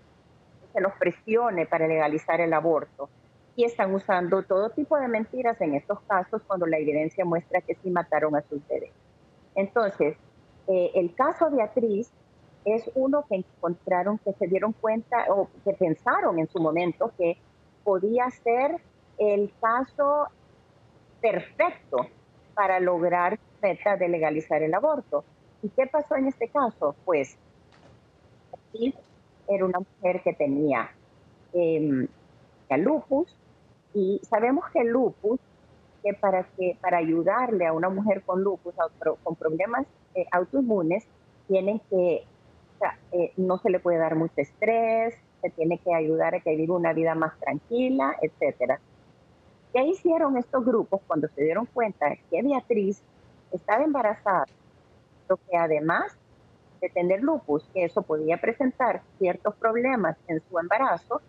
se 0.72 0.80
los 0.80 0.92
presione 0.94 1.66
para 1.66 1.86
legalizar 1.86 2.40
el 2.40 2.52
aborto. 2.52 3.08
Y 3.54 3.64
están 3.64 3.94
usando 3.94 4.42
todo 4.42 4.70
tipo 4.70 4.96
de 4.98 5.08
mentiras 5.08 5.60
en 5.60 5.74
estos 5.74 6.00
casos 6.02 6.42
cuando 6.46 6.66
la 6.66 6.78
evidencia 6.78 7.24
muestra 7.24 7.60
que 7.60 7.74
sí 7.74 7.90
mataron 7.90 8.34
a 8.34 8.42
sus 8.42 8.66
bebés. 8.66 8.92
Entonces, 9.54 10.16
eh, 10.68 10.90
el 10.94 11.14
caso 11.14 11.50
Beatriz 11.50 12.10
es 12.64 12.90
uno 12.94 13.24
que 13.28 13.36
encontraron, 13.36 14.18
que 14.18 14.32
se 14.32 14.46
dieron 14.46 14.72
cuenta 14.72 15.26
o 15.28 15.48
que 15.64 15.74
pensaron 15.74 16.38
en 16.38 16.48
su 16.48 16.60
momento 16.60 17.12
que 17.18 17.36
podía 17.84 18.30
ser 18.30 18.80
el 19.18 19.52
caso 19.60 20.28
perfecto 21.20 22.06
para 22.54 22.80
lograr 22.80 23.38
meta 23.62 23.96
de 23.96 24.08
legalizar 24.08 24.62
el 24.62 24.74
aborto. 24.74 25.24
¿Y 25.62 25.68
qué 25.70 25.86
pasó 25.86 26.16
en 26.16 26.26
este 26.26 26.48
caso? 26.48 26.96
Pues 27.04 27.36
era 29.48 29.64
una 29.64 29.78
mujer 29.78 30.22
que 30.22 30.32
tenía 30.32 30.90
eh, 31.52 32.08
lupus 32.78 33.36
y 33.94 34.20
sabemos 34.24 34.64
que 34.72 34.80
el 34.80 34.88
lupus 34.88 35.38
que 36.02 36.14
para, 36.14 36.44
que 36.56 36.76
para 36.80 36.98
ayudarle 36.98 37.66
a 37.66 37.72
una 37.72 37.88
mujer 37.88 38.22
con 38.22 38.42
lupus, 38.42 38.74
con 39.22 39.36
problemas 39.36 39.86
eh, 40.14 40.26
autoinmunes, 40.32 41.04
tienen 41.46 41.80
que, 41.90 42.24
eh, 43.12 43.32
no 43.36 43.58
se 43.58 43.70
le 43.70 43.78
puede 43.78 43.98
dar 43.98 44.16
mucho 44.16 44.34
estrés, 44.36 45.14
se 45.40 45.50
tiene 45.50 45.78
que 45.78 45.94
ayudar 45.94 46.34
a 46.34 46.40
que 46.40 46.56
viva 46.56 46.74
una 46.76 46.92
vida 46.92 47.14
más 47.14 47.38
tranquila, 47.38 48.16
etcétera. 48.20 48.80
¿Qué 49.72 49.84
hicieron 49.84 50.36
estos 50.36 50.64
grupos 50.64 51.00
cuando 51.06 51.28
se 51.28 51.44
dieron 51.44 51.66
cuenta 51.66 52.14
que 52.30 52.42
Beatriz 52.42 53.02
estaba 53.52 53.84
embarazada? 53.84 54.46
Lo 55.28 55.36
que 55.36 55.56
además 55.56 56.16
de 56.80 56.90
tener 56.90 57.22
lupus, 57.22 57.64
que 57.72 57.84
eso 57.84 58.02
podía 58.02 58.36
presentar 58.38 59.02
ciertos 59.18 59.54
problemas 59.54 60.16
en 60.26 60.42
su 60.48 60.58
embarazo, 60.58 61.22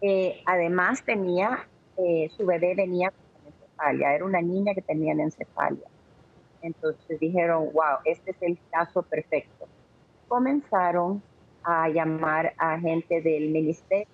eh, 0.00 0.42
además 0.46 1.04
tenía, 1.04 1.68
su 2.36 2.46
bebé 2.46 2.74
venía 2.76 3.12
era 3.86 4.24
una 4.24 4.40
niña 4.40 4.74
que 4.74 4.82
tenía 4.82 5.12
encefalia. 5.12 5.86
Entonces 6.62 7.20
dijeron, 7.20 7.70
wow, 7.72 7.98
este 8.04 8.32
es 8.32 8.42
el 8.42 8.58
caso 8.70 9.02
perfecto. 9.02 9.66
Comenzaron 10.26 11.22
a 11.62 11.88
llamar 11.88 12.54
a 12.58 12.78
gente 12.78 13.20
del 13.20 13.50
Ministerio 13.50 14.08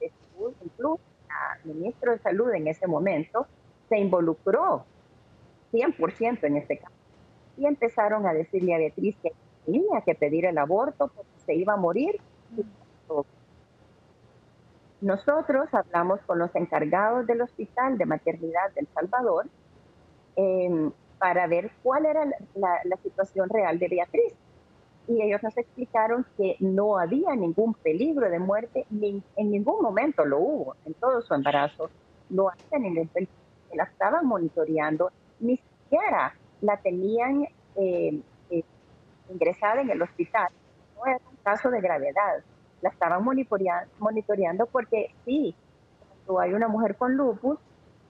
de 0.00 0.10
Salud, 0.10 0.54
incluso 0.64 1.00
ministro 1.64 2.12
de 2.12 2.18
Salud 2.18 2.50
en 2.52 2.68
ese 2.68 2.86
momento 2.86 3.46
se 3.88 3.98
involucró 3.98 4.84
100% 5.72 6.44
en 6.44 6.56
este 6.56 6.78
caso. 6.78 6.94
Y 7.56 7.66
empezaron 7.66 8.26
a 8.26 8.32
decirle 8.32 8.74
a 8.74 8.78
Beatriz 8.78 9.16
que 9.22 9.32
tenía 9.66 10.00
que 10.02 10.14
pedir 10.14 10.46
el 10.46 10.58
aborto 10.58 11.08
porque 11.08 11.30
se 11.44 11.54
iba 11.54 11.74
a 11.74 11.76
morir. 11.76 12.20
Nosotros 15.00 15.68
hablamos 15.72 16.20
con 16.22 16.38
los 16.38 16.54
encargados 16.54 17.26
del 17.26 17.42
Hospital 17.42 17.98
de 17.98 18.06
Maternidad 18.06 18.70
del 18.74 18.86
Salvador 18.94 19.46
em, 20.36 20.92
para 21.18 21.46
ver 21.48 21.72
cuál 21.82 22.06
era 22.06 22.24
la, 22.54 22.96
situación 23.02 23.48
real 23.48 23.78
de 23.78 23.88
Beatriz. 23.88 24.32
Y 25.08 25.20
ellos 25.22 25.42
nos 25.42 25.56
explicaron 25.56 26.24
que 26.36 26.56
no 26.60 26.98
había 26.98 27.34
ningún 27.34 27.74
peligro 27.74 28.30
de 28.30 28.38
muerte, 28.38 28.86
ni, 28.90 29.22
en 29.36 29.50
ningún 29.50 29.82
momento 29.82 30.24
lo 30.24 30.38
hubo, 30.38 30.76
en 30.84 30.94
todo 30.94 31.20
su 31.22 31.34
embarazo. 31.34 31.90
No 32.30 32.48
había 32.48 32.78
ningún 32.78 33.08
peligro. 33.08 33.34
La 33.74 33.84
estaban 33.84 34.26
monitoreando, 34.26 35.10
ni 35.40 35.56
siquiera 35.56 36.34
la 36.60 36.76
tenían 36.76 37.46
em, 37.74 38.22
eh, 38.50 38.64
ingresada 39.30 39.80
en 39.80 39.90
el 39.90 40.02
hospital. 40.02 40.48
No 40.96 41.06
era 41.06 41.20
un 41.28 41.36
caso 41.42 41.70
de 41.70 41.80
gravedad 41.80 42.44
la 42.82 42.90
estaban 42.90 43.24
monitoreando, 43.24 44.66
porque 44.66 45.14
sí, 45.24 45.54
cuando 46.26 46.40
hay 46.40 46.52
una 46.52 46.68
mujer 46.68 46.96
con 46.96 47.14
lupus, 47.16 47.58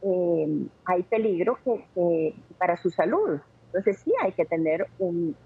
eh, 0.02 0.66
hay 0.86 1.02
peligro 1.04 1.58
que, 1.62 2.34
para 2.58 2.76
su 2.76 2.90
salud. 2.90 3.38
Entonces 3.66 3.98
sí 4.00 4.12
hay 4.20 4.32
que 4.32 4.44
tener 4.44 4.86
un, 4.98 5.36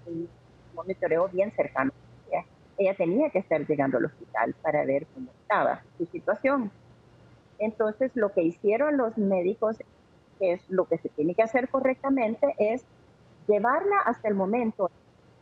monitoreo 0.77 1.27
bien 1.27 1.51
cercano. 1.51 1.91
Ella, 2.29 2.45
ella 2.77 2.93
tenía 2.95 3.29
que 3.29 3.39
estar 3.39 3.65
llegando 3.67 3.97
al 3.97 4.05
hospital 4.05 4.55
para 4.61 4.85
ver 4.85 5.05
cómo 5.13 5.29
estaba 5.41 5.81
su 5.97 6.05
situación. 6.05 6.71
Entonces 7.59 8.11
lo 8.15 8.31
que 8.31 8.43
hicieron 8.43 8.97
los 8.97 9.17
médicos, 9.17 9.77
es 10.39 10.61
lo 10.69 10.85
que 10.85 10.97
se 10.99 11.09
tiene 11.09 11.33
que 11.33 11.43
hacer 11.43 11.67
correctamente, 11.67 12.53
es 12.59 12.85
llevarla 13.47 13.99
hasta 14.05 14.27
el 14.27 14.35
momento 14.35 14.89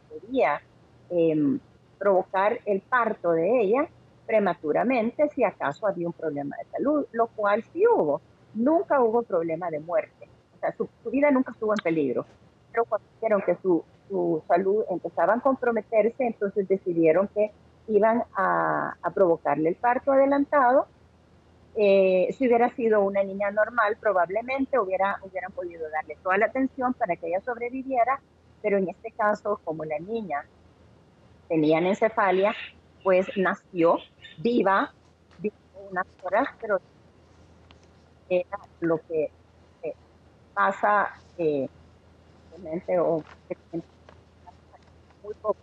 que 0.10 0.20
podía 0.20 0.62
em, 1.10 1.60
provocar 2.00 2.60
el 2.66 2.82
parto 2.82 3.32
de 3.32 3.62
ella 3.62 3.90
prematuramente 4.26 5.30
si 5.30 5.44
acaso 5.44 5.88
había 5.88 6.08
un 6.08 6.14
problema 6.14 6.56
de 6.58 6.66
salud, 6.72 7.06
lo 7.12 7.28
cual 7.28 7.64
sí 7.72 7.86
hubo. 7.88 8.22
Nunca 8.54 9.02
hubo 9.02 9.22
problema 9.24 9.70
de 9.70 9.80
muerte. 9.80 10.28
O 10.56 10.60
sea, 10.60 10.74
su, 10.76 10.90
vida 11.12 11.30
nunca 11.32 11.52
estuvo 11.52 11.74
en 11.74 11.84
peligro. 11.84 12.26
Pero 12.72 12.86
cuando 12.86 13.08
dijeron 13.16 13.44
que 13.46 13.56
su, 13.56 13.84
su 14.10 14.44
salud 14.48 14.84
empezaba 14.90 15.34
a 15.34 15.40
comprometerse, 15.40 16.26
entonces 16.26 16.68
decidieron 16.68 17.28
que 17.30 17.52
iban 17.88 18.24
a, 18.36 18.96
a 19.02 19.10
provocarle 19.12 19.70
el 19.70 19.76
parto 19.76 20.12
adelantado. 20.12 20.88
Eh, 21.78 22.34
si 22.38 22.48
hubiera 22.48 22.74
sido 22.76 23.02
una 23.02 23.24
niña 23.24 23.52
normal, 23.52 23.98
probablemente 24.00 24.80
hubiera, 24.80 25.20
hubieran 25.24 25.52
podido 25.52 25.90
darle 25.90 26.18
toda 26.24 26.38
la 26.38 26.46
atención 26.46 26.94
para 26.94 27.16
que 27.16 27.28
ella 27.28 27.42
sobreviviera, 27.42 28.22
pero 28.62 28.78
en 28.78 28.90
este 28.90 29.12
caso, 29.12 29.60
como 29.64 29.84
la 29.84 30.00
niña 30.00 30.46
tenía 31.50 31.80
encefalia, 31.80 32.56
pues 33.04 33.28
nació 33.36 33.98
viva, 34.38 34.94
vivió 35.40 35.58
unas 35.92 36.08
horas, 36.24 36.48
pero 36.62 36.80
era 38.30 38.58
lo 38.80 38.98
que 39.06 39.30
eh, 39.84 39.94
pasa 40.54 41.10
eh, 41.38 41.68
o 43.00 43.22
muy 45.26 45.34
poco 45.36 45.58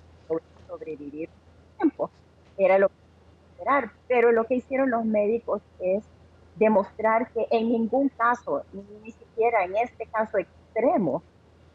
sobrevivir 0.69 1.29
tiempo. 1.79 2.11
Era 2.59 2.79
lo 2.79 2.89
que 2.89 2.95
esperar. 3.53 3.91
Pero 4.09 4.33
lo 4.33 4.45
que 4.45 4.57
hicieron 4.57 4.91
los 4.91 5.05
médicos 5.05 5.63
es 5.81 6.03
demostrar 6.57 7.31
que 7.31 7.47
en 7.51 7.71
ningún 7.71 8.09
caso, 8.11 8.65
ni 8.73 9.13
siquiera 9.13 9.65
en 9.65 9.77
este 9.77 10.07
caso 10.07 10.39
extremo, 10.39 11.23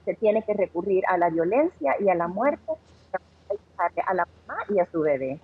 se 0.05 0.13
tiene 0.13 0.43
que 0.43 0.53
recurrir 0.53 1.03
a 1.07 1.17
la 1.17 1.29
violencia 1.29 1.95
y 1.99 2.09
a 2.09 2.15
la 2.15 2.27
muerte 2.27 2.71
a 4.05 4.13
la 4.13 4.25
mamá 4.47 4.63
y 4.69 4.79
a 4.79 4.85
su 4.85 5.01
bebé. 5.01 5.39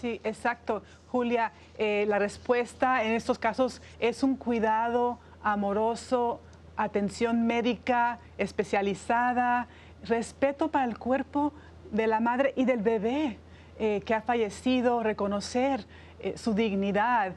Sí, 0.00 0.20
exacto. 0.24 0.82
Julia, 1.10 1.52
eh, 1.76 2.04
la 2.06 2.18
respuesta 2.18 3.04
en 3.04 3.12
estos 3.12 3.38
casos 3.38 3.82
es 3.98 4.22
un 4.22 4.36
cuidado 4.36 5.18
amoroso, 5.42 6.40
atención 6.76 7.46
médica 7.46 8.18
especializada, 8.38 9.66
respeto 10.04 10.70
para 10.70 10.84
el 10.84 10.98
cuerpo 10.98 11.52
de 11.90 12.06
la 12.06 12.20
madre 12.20 12.52
y 12.56 12.64
del 12.64 12.78
bebé 12.78 13.38
eh, 13.78 14.02
que 14.04 14.14
ha 14.14 14.22
fallecido, 14.22 15.02
reconocer 15.02 15.86
eh, 16.20 16.34
su 16.36 16.54
dignidad. 16.54 17.32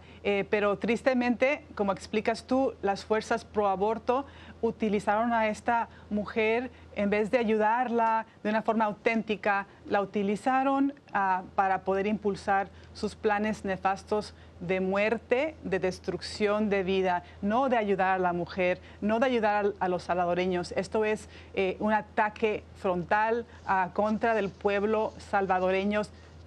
pero 0.49 0.77
tristemente, 0.77 1.65
como 1.75 1.91
explicas 1.91 2.45
tú, 2.45 2.73
las 2.81 3.03
fuerzas 3.03 3.43
pro 3.43 3.67
aborto 3.67 4.25
utilizaron 4.63 5.33
a 5.33 5.47
esta 5.47 5.89
mujer, 6.09 6.71
en 6.95 7.09
vez 7.09 7.29
de 7.29 7.37
ayudarla 7.37 8.25
de 8.43 8.49
una 8.49 8.61
forma 8.61 8.85
auténtica, 8.85 9.67
la 9.85 10.01
utilizaron 10.01 10.93
ah, 11.13 11.43
para 11.55 11.83
poder 11.83 12.07
impulsar 12.07 12.69
sus 12.93 13.13
planes 13.13 13.65
nefastos 13.65 14.33
de 14.67 14.79
muerte, 14.79 15.55
de 15.63 15.79
destrucción 15.79 16.69
de 16.69 16.83
vida, 16.83 17.23
no 17.41 17.69
de 17.69 17.77
ayudar 17.77 18.15
a 18.15 18.19
la 18.19 18.33
mujer, 18.33 18.79
no 19.01 19.19
de 19.19 19.25
ayudar 19.25 19.73
a, 19.79 19.87
los 19.87 20.03
salvadoreños. 20.03 20.73
Esto 20.73 21.05
es 21.05 21.29
eh, 21.53 21.77
un 21.79 21.93
ataque 21.93 22.63
frontal 22.75 23.45
a 23.65 23.91
contra 23.93 24.33
del 24.33 24.49
pueblo 24.49 25.13
salvadoreño 25.17 26.01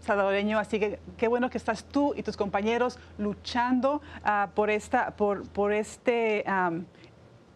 salvadoreño, 0.07 0.61
así 0.61 0.79
que 0.79 1.01
qué 1.17 1.27
bueno 1.27 1.51
que 1.51 1.59
estás 1.59 1.83
tú 1.83 2.15
y 2.17 2.23
tus 2.23 2.37
compañeros 2.37 2.99
luchando 3.19 4.01
ah, 4.23 4.51
por, 4.55 4.71
esta, 4.71 5.11
por, 5.11 5.49
por 5.49 5.73
este 5.73 6.45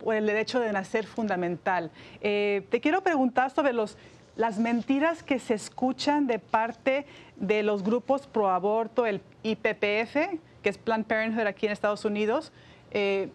el 0.05 0.27
derecho 0.27 0.59
de 0.59 0.73
nacer 0.73 1.07
fundamental. 1.07 1.91
Eh, 2.21 2.67
te 2.71 2.81
quiero 2.81 3.03
preguntar 3.03 3.51
sobre 3.51 3.73
los, 3.73 3.97
las 4.37 4.59
mentiras 4.59 5.23
que 5.23 5.39
se 5.39 5.55
escuchan 5.55 6.27
de 6.27 6.39
parte 6.39 7.07
de 7.37 7.63
los 7.63 7.83
grupos 7.83 8.27
pro 8.27 8.51
aborto, 8.51 9.07
el 9.07 9.21
IPPF, 9.43 10.41
que 10.63 10.69
es 10.69 10.79
Planned 10.79 11.07
Parenthood 11.07 11.47
aquí 11.47 11.67
en 11.67 11.73
Estados 11.73 12.05
Unidos, 12.05 12.53
eh, 12.91 13.29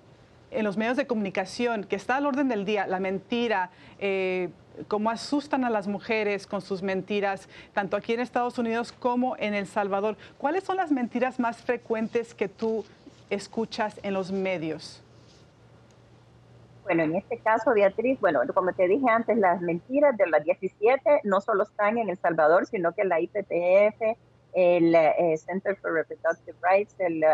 en 0.51 0.63
los 0.63 0.77
medios 0.77 0.97
de 0.97 1.07
comunicación, 1.07 1.83
que 1.83 1.95
está 1.95 2.17
al 2.17 2.25
orden 2.25 2.47
del 2.47 2.65
día, 2.65 2.87
la 2.87 2.99
mentira, 2.99 3.71
eh, 3.99 4.49
cómo 4.87 5.09
asustan 5.09 5.63
a 5.65 5.69
las 5.69 5.87
mujeres 5.87 6.47
con 6.47 6.61
sus 6.61 6.81
mentiras, 6.81 7.49
tanto 7.73 7.97
aquí 7.97 8.13
en 8.13 8.19
Estados 8.19 8.57
Unidos 8.57 8.91
como 8.91 9.35
en 9.37 9.53
El 9.53 9.67
Salvador. 9.67 10.17
¿Cuáles 10.37 10.63
son 10.63 10.77
las 10.77 10.91
mentiras 10.91 11.39
más 11.39 11.57
frecuentes 11.57 12.33
que 12.33 12.47
tú 12.47 12.85
escuchas 13.29 13.99
en 14.03 14.13
los 14.13 14.31
medios? 14.31 15.01
Bueno, 16.83 17.01
en 17.01 17.15
este 17.15 17.39
caso, 17.39 17.73
Beatriz, 17.73 18.19
bueno, 18.19 18.41
como 18.53 18.71
te 18.71 18.87
dije 18.87 19.09
antes, 19.09 19.37
las 19.37 19.59
mentiras 19.59 20.15
de 20.17 20.27
las 20.27 20.43
17 20.43 21.21
no 21.23 21.41
solo 21.41 21.63
están 21.63 21.97
en 21.97 22.09
El 22.09 22.17
Salvador, 22.17 22.67
sino 22.67 22.93
que 22.93 23.03
la 23.03 23.19
IPPF, 23.19 24.15
el 24.55 24.95
eh, 24.95 25.37
Center 25.37 25.75
for 25.75 25.93
Reproductive 25.93 26.57
Rights, 26.61 26.95
el, 26.99 27.23
eh, 27.23 27.29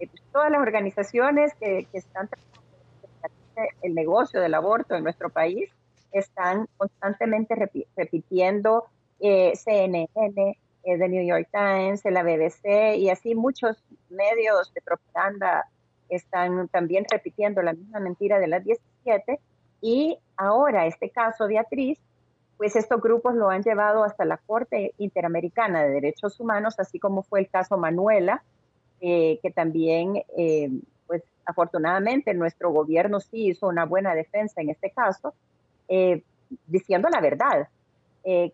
eh, 0.00 0.08
pues, 0.08 0.22
todas 0.32 0.50
las 0.50 0.60
organizaciones 0.60 1.54
que, 1.54 1.86
que 1.90 1.98
están 1.98 2.28
el 3.80 3.94
negocio 3.94 4.40
del 4.40 4.52
aborto 4.52 4.96
en 4.96 5.04
nuestro 5.04 5.30
país 5.30 5.70
están 6.12 6.68
constantemente 6.76 7.54
repitiendo 7.96 8.84
CNN, 9.18 10.08
The 10.84 11.08
New 11.08 11.26
York 11.26 11.48
Times, 11.50 12.04
la 12.04 12.22
BBC 12.22 12.96
y 12.98 13.08
así 13.08 13.34
muchos 13.34 13.82
medios 14.10 14.74
de 14.74 14.82
propaganda 14.82 15.70
están 16.10 16.68
también 16.68 17.06
repitiendo 17.10 17.62
la 17.62 17.72
misma 17.72 18.00
mentira 18.00 18.38
de 18.38 18.48
las 18.48 18.62
17 18.62 19.40
y 19.80 20.18
ahora 20.36 20.86
este 20.86 21.08
caso, 21.08 21.48
Beatriz, 21.48 21.98
pues 22.56 22.74
estos 22.76 23.00
grupos 23.00 23.34
lo 23.34 23.50
han 23.50 23.62
llevado 23.62 24.04
hasta 24.04 24.24
la 24.24 24.38
Corte 24.38 24.94
Interamericana 24.98 25.82
de 25.82 25.90
Derechos 25.90 26.40
Humanos, 26.40 26.76
así 26.78 26.98
como 26.98 27.22
fue 27.22 27.40
el 27.40 27.48
caso 27.48 27.76
Manuela, 27.76 28.42
eh, 29.00 29.38
que 29.42 29.50
también, 29.50 30.22
eh, 30.36 30.70
pues 31.06 31.22
afortunadamente 31.44 32.32
nuestro 32.32 32.70
gobierno 32.70 33.20
sí 33.20 33.48
hizo 33.48 33.68
una 33.68 33.84
buena 33.84 34.14
defensa 34.14 34.60
en 34.62 34.70
este 34.70 34.90
caso, 34.90 35.34
eh, 35.88 36.22
diciendo 36.66 37.08
la 37.10 37.20
verdad. 37.20 37.68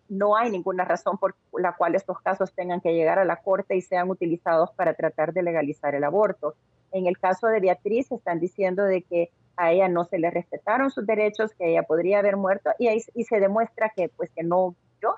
no 0.07 0.35
hay 0.35 0.51
ninguna 0.51 0.85
razón 0.85 1.17
por 1.17 1.33
la 1.51 1.73
cual 1.73 1.95
estos 1.95 2.19
casos 2.21 2.53
tengan 2.53 2.79
que 2.79 2.93
llegar 2.93 3.17
a 3.17 3.25
la 3.25 3.37
Corte 3.37 3.75
y 3.75 3.81
sean 3.81 4.07
utilizados 4.07 4.69
para 4.75 4.93
tratar 4.93 5.33
de 5.33 5.41
legalizar 5.41 5.95
el 5.95 6.03
aborto. 6.03 6.53
En 6.91 7.07
el 7.07 7.17
caso 7.17 7.47
de 7.47 7.59
Beatriz 7.59 8.11
están 8.11 8.39
diciendo 8.39 8.83
de 8.83 9.01
que 9.01 9.31
a 9.55 9.71
ella 9.71 9.87
no 9.87 10.05
se 10.05 10.17
le 10.17 10.29
respetaron 10.29 10.91
sus 10.91 11.05
derechos, 11.05 11.51
que 11.53 11.71
ella 11.71 11.83
podría 11.83 12.19
haber 12.19 12.37
muerto 12.37 12.71
y, 12.79 12.89
y 12.89 13.23
se 13.23 13.39
demuestra 13.39 13.91
que 13.95 14.09
pues 14.09 14.29
que 14.31 14.43
no 14.43 14.75
murió 14.95 15.15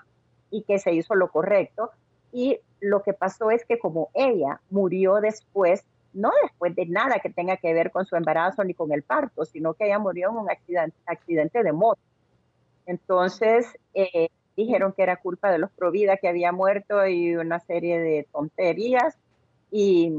y 0.52 0.64
que 0.64 0.80
se 0.80 0.94
hizo 0.94 1.16
lo 1.16 1.30
correcto. 1.30 1.92
Y 2.32 2.60
lo 2.82 3.02
que 3.04 3.14
pasó 3.14 3.52
es 3.52 3.66
que 3.66 3.80
como 3.80 4.10
ella 4.14 4.60
murió 4.70 5.16
después, 5.22 5.86
no 6.14 6.32
después 6.44 6.76
de 6.76 6.86
nada 6.86 7.20
que 7.20 7.30
tenga 7.30 7.58
que 7.58 7.74
ver 7.74 7.92
con 7.92 8.06
su 8.06 8.16
embarazo 8.16 8.64
ni 8.64 8.74
con 8.74 8.92
el 8.92 9.04
parto, 9.04 9.46
sino 9.46 9.74
que 9.74 9.86
ella 9.86 10.00
murió 10.00 10.30
en 10.30 10.38
un 10.38 10.50
accidente, 10.50 10.98
accidente 11.06 11.64
de 11.64 11.72
moto. 11.72 12.02
Entonces 12.86 13.68
eh, 13.94 14.30
dijeron 14.56 14.94
que 14.94 15.04
era 15.04 15.18
culpa 15.18 15.52
de 15.52 15.58
los 15.58 15.72
Provida 15.72 16.18
que 16.18 16.28
había 16.28 16.52
muerto 16.52 17.06
y 17.08 17.36
una 17.36 17.60
serie 17.60 18.00
de 18.00 18.28
tonterías. 18.32 19.18
Y 19.72 20.12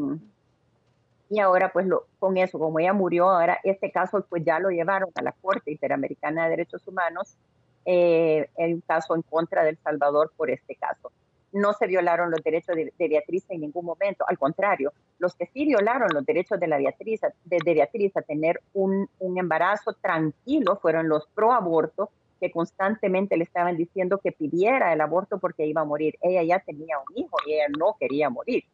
y 1.29 1.41
ahora 1.41 1.73
pues 1.73 1.87
con 2.19 2.37
eso, 2.37 2.59
como 2.59 2.79
ella 2.79 2.93
murió, 2.93 3.29
ahora 3.29 3.59
este 3.65 3.91
caso 3.91 4.25
pues 4.29 4.45
ya 4.45 4.59
lo 4.59 4.71
llevaron 4.71 5.11
a 5.15 5.23
la 5.23 5.33
Corte 5.33 5.73
Interamericana 5.73 6.45
de 6.45 6.51
Derechos 6.51 6.87
Humanos, 6.87 7.37
eh, 7.85 8.49
en 8.57 8.75
un 8.75 8.81
caso 8.81 9.15
en 9.15 9.23
contra 9.23 9.65
del 9.65 9.77
Salvador 9.79 10.33
por 10.37 10.51
este 10.51 10.77
caso. 10.77 11.11
No 11.53 11.73
se 11.73 11.87
violaron 11.87 12.31
los 12.31 12.43
derechos 12.43 12.77
de, 12.77 13.09
Beatriz 13.09 13.45
en 13.49 13.63
ningún 13.63 13.87
momento, 13.87 14.25
al 14.29 14.39
contrario, 14.39 14.93
los 15.19 15.35
que 15.35 15.47
sí 15.47 15.65
violaron 15.65 16.09
los 16.13 16.25
derechos 16.27 16.61
de, 16.61 16.67
la 16.67 16.77
Beatriz, 16.77 17.21
de, 17.45 17.75
Beatriz 17.75 18.17
a 18.17 18.23
tener 18.23 18.61
un, 18.75 19.09
un 19.21 19.39
embarazo 19.39 19.95
tranquilo 19.95 20.77
fueron 20.77 21.09
los 21.09 21.27
pro 21.29 21.53
aborto 21.53 22.11
que 22.41 22.51
constantemente 22.51 23.37
le 23.37 23.45
estaban 23.45 23.77
diciendo 23.77 24.19
que 24.19 24.33
pidiera 24.33 24.93
el 24.93 25.01
aborto 25.01 25.39
porque 25.39 25.67
iba 25.67 25.81
a 25.81 25.85
morir. 25.85 26.19
Ella 26.21 26.43
ya 26.43 26.59
tenía 26.59 26.99
un 26.99 27.17
hijo 27.17 27.37
y 27.47 27.55
ella 27.55 27.67
no 27.79 27.97
quería 27.99 28.29
morir. 28.29 28.65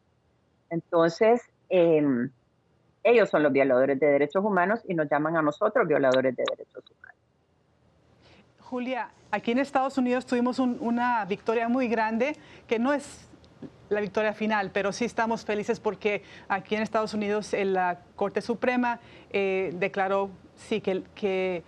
Entonces, 0.70 1.42
eh, 1.68 2.02
ellos 3.04 3.30
son 3.30 3.42
los 3.42 3.52
violadores 3.52 3.98
de 3.98 4.06
derechos 4.06 4.44
humanos 4.44 4.80
y 4.88 4.94
nos 4.94 5.08
llaman 5.10 5.36
a 5.36 5.42
nosotros 5.42 5.86
violadores 5.86 6.36
de 6.36 6.44
derechos 6.48 6.84
humanos. 6.90 7.16
Julia, 8.60 9.10
aquí 9.30 9.50
en 9.50 9.58
Estados 9.58 9.98
Unidos 9.98 10.24
tuvimos 10.24 10.58
una 10.58 11.24
victoria 11.26 11.68
muy 11.68 11.88
grande, 11.88 12.36
que 12.66 12.78
no 12.78 12.92
es 12.92 13.28
la 13.90 14.00
victoria 14.00 14.32
final, 14.32 14.70
pero 14.72 14.92
sí 14.92 15.04
estamos 15.04 15.44
felices 15.44 15.78
porque 15.78 16.22
aquí 16.48 16.74
en 16.74 16.82
Estados 16.82 17.12
Unidos 17.12 17.52
la 17.52 18.00
Corte 18.16 18.40
Suprema 18.40 19.00
eh, 19.30 19.72
declaró 19.74 20.30
sí 20.56 20.80
que, 20.80 21.02
que 21.14 21.62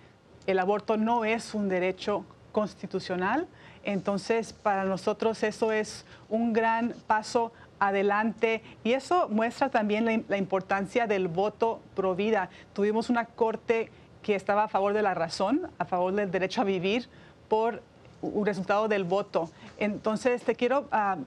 el 0.47 0.59
aborto 0.59 0.97
no 0.97 1.25
es 1.25 1.53
un 1.53 1.69
derecho 1.69 2.25
constitucional. 2.51 3.47
Entonces, 3.83 4.53
para 4.53 4.83
nosotros 4.83 5.43
eso 5.43 5.71
es 5.71 6.05
un 6.29 6.53
gran 6.53 6.95
paso 7.05 7.51
adelante 7.79 8.61
y 8.83 8.93
eso 8.93 9.27
muestra 9.29 9.69
también 9.69 10.25
la, 10.27 10.37
importancia 10.37 11.07
del 11.07 11.27
voto 11.27 11.81
pro 11.95 12.15
vida. 12.15 12.49
Tuvimos 12.73 13.09
una 13.09 13.25
corte 13.25 13.91
que 14.21 14.35
estaba 14.35 14.63
a 14.63 14.67
favor 14.67 14.93
de 14.93 15.01
la 15.01 15.13
razón, 15.13 15.69
a 15.77 15.85
favor 15.85 16.13
del 16.13 16.31
derecho 16.31 16.61
a 16.61 16.63
vivir 16.63 17.07
por 17.47 17.81
un 18.21 18.45
resultado 18.45 18.87
del 18.87 19.03
voto. 19.03 19.49
Entonces, 19.77 20.43
te 20.43 20.55
quiero 20.55 20.87
ah, 20.91 21.17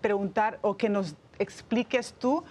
preguntar 0.00 0.58
o 0.62 0.76
que 0.76 0.88
nos 0.88 1.14
expliques 1.38 2.14
tú 2.14 2.44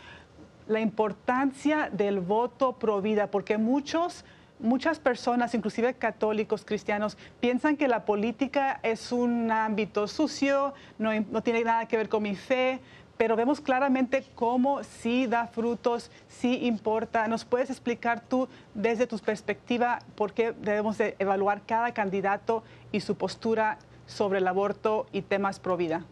la 0.68 0.80
importancia 0.80 1.90
del 1.92 2.20
voto 2.20 2.74
pro 2.74 3.02
vida, 3.02 3.28
porque 3.28 3.58
muchos 3.58 4.24
muchas 4.60 5.00
personas, 5.00 5.54
inclusive 5.56 5.94
católicos, 5.94 6.64
cristianos, 6.66 7.18
piensan 7.40 7.78
que 7.78 7.88
la 7.88 8.06
política 8.06 8.80
es 8.84 9.12
un 9.12 9.52
ámbito 9.52 10.08
sucio, 10.08 10.74
no, 10.98 11.12
no, 11.32 11.42
tiene 11.42 11.64
nada 11.64 11.88
que 11.88 11.98
ver 11.98 12.10
con 12.10 12.24
mi 12.24 12.36
fe, 12.36 12.82
pero 13.20 13.36
vemos 13.36 13.60
claramente 13.60 14.24
cómo 14.34 14.82
sí 14.82 15.28
da 15.28 15.46
frutos, 15.46 16.10
sí 16.30 16.66
importa. 16.66 17.28
¿Nos 17.28 17.44
puedes 17.44 17.70
explicar 17.70 18.22
tú 18.22 18.48
desde 18.74 19.08
tu 19.08 19.20
perspectiva 19.20 20.00
por 20.16 20.32
qué 20.32 20.54
debemos 20.54 20.98
de 20.98 21.18
evaluar 21.20 21.64
cada 21.66 21.94
candidato 21.94 22.64
y 22.94 23.02
su 23.02 23.18
postura 23.18 23.78
sobre 24.06 24.40
el 24.40 24.48
aborto 24.48 25.06
y 25.12 25.22
temas 25.22 25.60
pro 25.60 25.76
vida? 25.76 26.06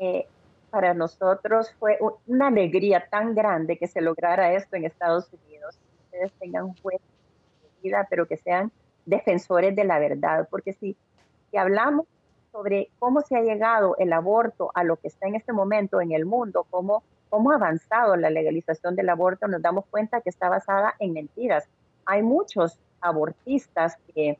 Eh, 0.00 0.26
para 0.70 0.94
nosotros 0.94 1.74
fue 1.78 1.98
una 2.26 2.46
alegría 2.46 3.08
tan 3.10 3.34
grande 3.34 3.76
que 3.76 3.88
se 3.88 4.00
lograra 4.00 4.54
esto 4.54 4.74
en 4.74 4.86
Estados 4.86 5.30
Unidos. 5.34 5.78
Ustedes 6.06 6.32
tengan 6.40 6.72
jueces 6.80 7.06
de 7.62 7.82
vida, 7.82 8.06
pero 8.08 8.26
que 8.26 8.38
sean 8.38 8.72
defensores 9.04 9.76
de 9.76 9.84
la 9.84 9.98
verdad, 9.98 10.48
porque 10.50 10.72
si, 10.72 10.96
si 11.50 11.58
hablamos 11.58 12.06
sobre 12.52 12.90
cómo 12.98 13.20
se 13.20 13.36
ha 13.36 13.42
llegado 13.42 13.96
el 13.98 14.12
aborto 14.12 14.70
a 14.74 14.84
lo 14.84 14.96
que 14.96 15.08
está 15.08 15.26
en 15.28 15.34
este 15.34 15.52
momento 15.52 16.00
en 16.00 16.12
el 16.12 16.26
mundo, 16.26 16.66
cómo, 16.70 17.02
cómo 17.28 17.52
ha 17.52 17.56
avanzado 17.56 18.16
la 18.16 18.30
legalización 18.30 18.96
del 18.96 19.08
aborto, 19.08 19.48
nos 19.48 19.62
damos 19.62 19.86
cuenta 19.86 20.20
que 20.20 20.30
está 20.30 20.48
basada 20.48 20.94
en 20.98 21.12
mentiras. 21.12 21.68
Hay 22.06 22.22
muchos 22.22 22.78
abortistas 23.00 23.96
que, 24.14 24.38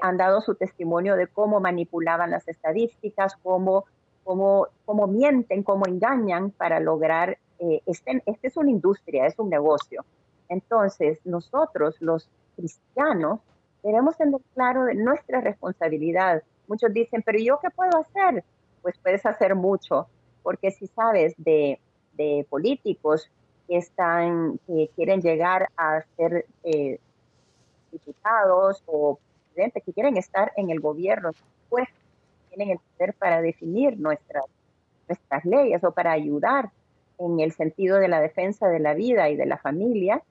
han 0.00 0.16
dado 0.16 0.40
su 0.40 0.54
testimonio 0.54 1.16
de 1.16 1.26
cómo 1.26 1.60
manipulaban 1.60 2.30
las 2.30 2.48
estadísticas, 2.48 3.36
cómo 3.42 3.84
cómo, 4.26 5.06
mienten, 5.06 5.62
cómo 5.62 5.86
engañan 5.86 6.50
para 6.50 6.80
lograr, 6.80 7.38
eh, 7.58 7.80
este, 7.86 8.22
este 8.26 8.48
es 8.48 8.56
una 8.56 8.70
industria, 8.70 9.26
es 9.26 9.38
un 9.38 9.48
negocio. 9.48 10.04
Entonces, 10.48 11.18
nosotros, 11.24 11.96
los 12.00 12.28
cristianos, 12.56 13.40
debemos 13.82 14.16
tener 14.16 14.40
claro 14.54 14.92
nuestra 14.94 15.40
responsabilidad. 15.40 16.42
Muchos 16.68 16.92
dicen, 16.92 17.22
pero 17.24 17.38
¿yo 17.38 17.58
qué 17.60 17.70
puedo 17.70 17.98
hacer? 17.98 18.44
Pues 18.82 18.96
puedes 18.98 19.24
hacer 19.26 19.54
mucho, 19.54 20.06
porque 20.42 20.70
si 20.70 20.86
sabes 20.86 21.34
de, 21.36 21.80
de 22.14 22.46
políticos 22.48 23.30
que 23.66 23.78
están, 23.78 24.58
que 24.66 24.90
quieren 24.94 25.20
llegar 25.20 25.68
a 25.76 26.02
ser 26.16 26.46
eh, 26.62 26.98
diputados 27.90 28.82
o 28.86 29.18
presidentes, 29.46 29.82
que 29.84 29.92
quieren 29.92 30.16
estar 30.16 30.52
en 30.56 30.70
el 30.70 30.80
gobierno, 30.80 31.32
pues 31.68 31.88
tienen 32.48 32.70
el 32.70 32.78
poder 32.78 33.14
para 33.14 33.40
definir 33.40 33.98
nuestras, 33.98 34.44
nuestras 35.08 35.44
leyes 35.44 35.82
o 35.84 35.92
para 35.92 36.12
ayudar 36.12 36.70
en 37.18 37.40
el 37.40 37.52
sentido 37.52 37.98
de 37.98 38.08
la 38.08 38.20
defensa 38.20 38.68
de 38.68 38.78
la 38.78 38.94
vida 38.94 39.28
y 39.30 39.36
de 39.36 39.46
la 39.46 39.56
familia, 39.56 40.22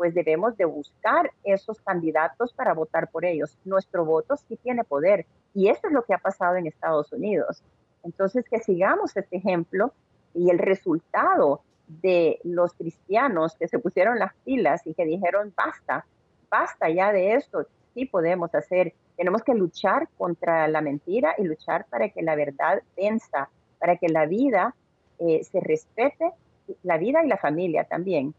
pues 0.00 0.14
debemos 0.14 0.56
de 0.56 0.64
buscar 0.64 1.30
esos 1.44 1.78
candidatos 1.82 2.54
para 2.54 2.72
votar 2.72 3.10
por 3.10 3.26
ellos. 3.26 3.58
Nuestro 3.66 4.06
voto 4.06 4.34
sí 4.38 4.56
tiene 4.56 4.82
poder 4.82 5.26
y 5.52 5.68
eso 5.68 5.88
es 5.88 5.92
lo 5.92 6.04
que 6.04 6.14
ha 6.14 6.18
pasado 6.18 6.56
en 6.56 6.66
Estados 6.66 7.12
Unidos. 7.12 7.62
Entonces, 8.02 8.46
que 8.48 8.60
sigamos 8.60 9.14
este 9.14 9.36
ejemplo 9.36 9.92
y 10.32 10.48
el 10.48 10.58
resultado 10.58 11.60
de 11.86 12.40
los 12.44 12.72
cristianos 12.72 13.56
que 13.56 13.68
se 13.68 13.78
pusieron 13.78 14.18
las 14.18 14.32
pilas 14.42 14.86
y 14.86 14.94
que 14.94 15.04
dijeron, 15.04 15.52
basta, 15.54 16.06
basta 16.48 16.88
ya 16.88 17.12
de 17.12 17.34
esto, 17.34 17.66
sí 17.92 18.06
podemos 18.06 18.54
hacer 18.54 18.94
tenemos 19.18 19.42
que 19.42 19.52
luchar 19.52 20.08
contra 20.16 20.66
la 20.66 20.80
mentira 20.80 21.34
y 21.36 21.44
luchar 21.44 21.84
para 21.90 22.08
que 22.08 22.22
la 22.22 22.36
verdad 22.36 22.82
venza, 22.96 23.50
para 23.78 23.96
que 23.96 24.08
la 24.08 24.24
vida 24.24 24.74
eh, 25.18 25.44
se 25.44 25.60
respete, 25.60 26.32
la 26.84 26.96
vida 26.96 27.22
y 27.22 27.28
la 27.28 27.36
familia 27.36 27.84
también. 27.84 28.34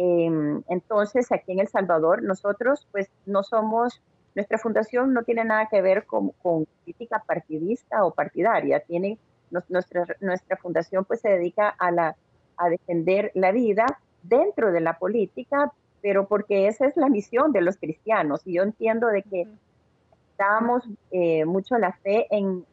Em, 0.00 0.62
entonces, 0.68 1.32
aquí 1.32 1.50
en 1.50 1.58
El 1.58 1.66
Salvador, 1.66 2.22
nosotros 2.22 2.86
pues 2.92 3.10
no 3.26 3.42
somos, 3.42 4.00
nuestra 4.36 4.56
fundación 4.56 5.12
no 5.12 5.24
tiene 5.24 5.44
nada 5.44 5.66
que 5.68 5.82
ver 5.82 6.06
con, 6.06 6.30
con 6.40 6.66
política 6.66 7.24
partidista 7.26 8.04
o 8.04 8.12
partidaria, 8.12 8.78
tiene, 8.78 9.18
nuestra, 9.50 10.06
nuestra 10.20 10.56
fundación 10.56 11.04
pues 11.04 11.20
se 11.20 11.30
dedica 11.30 11.68
a, 11.68 11.90
la, 11.90 12.16
a 12.56 12.68
defender 12.68 13.32
la 13.34 13.50
vida 13.50 13.86
dentro 14.22 14.70
de 14.70 14.80
la 14.82 14.98
política, 14.98 15.72
pero 16.00 16.28
porque 16.28 16.68
esa 16.68 16.86
es 16.86 16.96
la 16.96 17.08
misión 17.08 17.50
de 17.50 17.62
los 17.62 17.76
cristianos. 17.76 18.42
Y 18.46 18.54
yo 18.54 18.62
entiendo 18.62 19.08
de 19.08 19.24
que 19.24 19.48
damos 20.38 20.88
eh, 21.10 21.44
mucho 21.44 21.76
la 21.76 21.92
fe 21.92 22.28
en, 22.30 22.64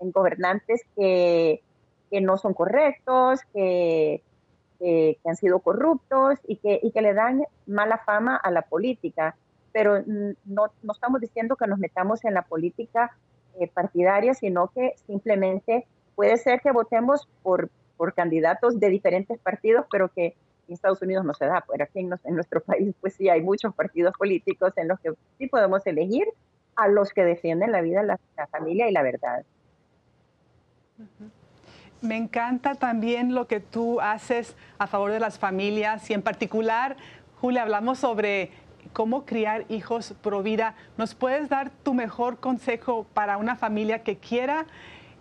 gobernantes 0.00 0.82
que, 0.96 1.62
no 2.10 2.38
son 2.38 2.54
correctos, 2.54 3.40
que, 3.54 4.20
han 5.24 5.36
sido 5.36 5.60
corruptos 5.60 6.38
y 6.46 6.56
que, 6.56 6.80
que 6.92 7.02
le 7.02 7.14
dan 7.14 7.44
mala 7.66 7.98
fama 7.98 8.36
a 8.36 8.50
la 8.50 8.62
política. 8.62 9.36
Pero 9.72 10.02
no, 10.44 10.72
estamos 10.92 11.20
diciendo 11.20 11.56
que 11.56 11.66
nos 11.66 11.78
metamos 11.78 12.24
en 12.24 12.34
la 12.34 12.42
política 12.42 13.16
eh, 13.58 13.68
partidaria, 13.68 14.34
sino 14.34 14.68
que 14.68 14.94
simplemente 15.06 15.86
puede 16.14 16.36
ser 16.38 16.60
que 16.60 16.72
votemos 16.72 17.28
por, 17.42 17.70
por 17.96 18.14
candidatos 18.14 18.80
de 18.80 18.88
diferentes 18.88 19.38
partidos, 19.38 19.86
pero 19.90 20.08
que 20.08 20.34
en 20.66 20.74
Estados 20.74 21.02
Unidos 21.02 21.24
no 21.24 21.34
se 21.34 21.46
da, 21.46 21.64
pero 21.70 21.84
aquí 21.84 22.00
en, 22.00 22.12
en, 22.24 22.34
nuestro 22.34 22.60
país 22.64 22.94
pues 23.00 23.14
sí 23.14 23.28
hay 23.28 23.42
muchos 23.42 23.74
partidos 23.74 24.14
políticos 24.16 24.72
en 24.76 24.88
los 24.88 24.98
que 25.00 25.12
sí 25.38 25.46
podemos 25.46 25.86
elegir 25.86 26.26
a 26.76 26.88
los 26.88 27.12
que 27.12 27.24
defienden 27.24 27.72
la 27.72 27.82
vida, 27.82 28.02
la, 28.02 28.18
familia 28.50 28.88
y 28.88 28.92
la 28.92 29.02
verdad. 29.02 29.44
Me 32.02 32.16
encanta 32.16 32.76
también 32.76 33.34
lo 33.34 33.46
que 33.46 33.60
tú 33.60 34.00
haces 34.00 34.56
a 34.78 34.86
favor 34.86 35.10
de 35.10 35.20
las 35.20 35.38
familias 35.38 36.08
y 36.08 36.14
en 36.14 36.22
particular, 36.22 36.96
Julia, 37.40 37.62
hablamos 37.62 37.98
sobre 37.98 38.50
cómo 38.94 39.26
criar 39.26 39.66
hijos 39.68 40.14
pro 40.22 40.42
vida. 40.42 40.74
¿Nos 40.96 41.14
puedes 41.14 41.50
dar 41.50 41.70
tu 41.82 41.92
mejor 41.92 42.38
consejo 42.38 43.06
para 43.12 43.36
una 43.36 43.54
familia 43.54 44.02
que 44.02 44.16
quiera 44.16 44.64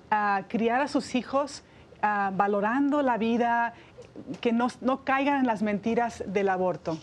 ah, 0.09 0.43
criar 0.47 0.79
a 0.79 0.87
sus 0.87 1.15
hijos 1.15 1.63
ah, 2.01 2.31
valorando 2.33 3.01
la 3.01 3.17
vida, 3.17 3.73
que 4.39 4.53
no, 4.53 4.67
no 4.79 5.03
caigan 5.03 5.41
en 5.41 5.47
las 5.47 5.61
mentiras 5.61 6.23
del 6.27 6.47
aborto? 6.47 6.97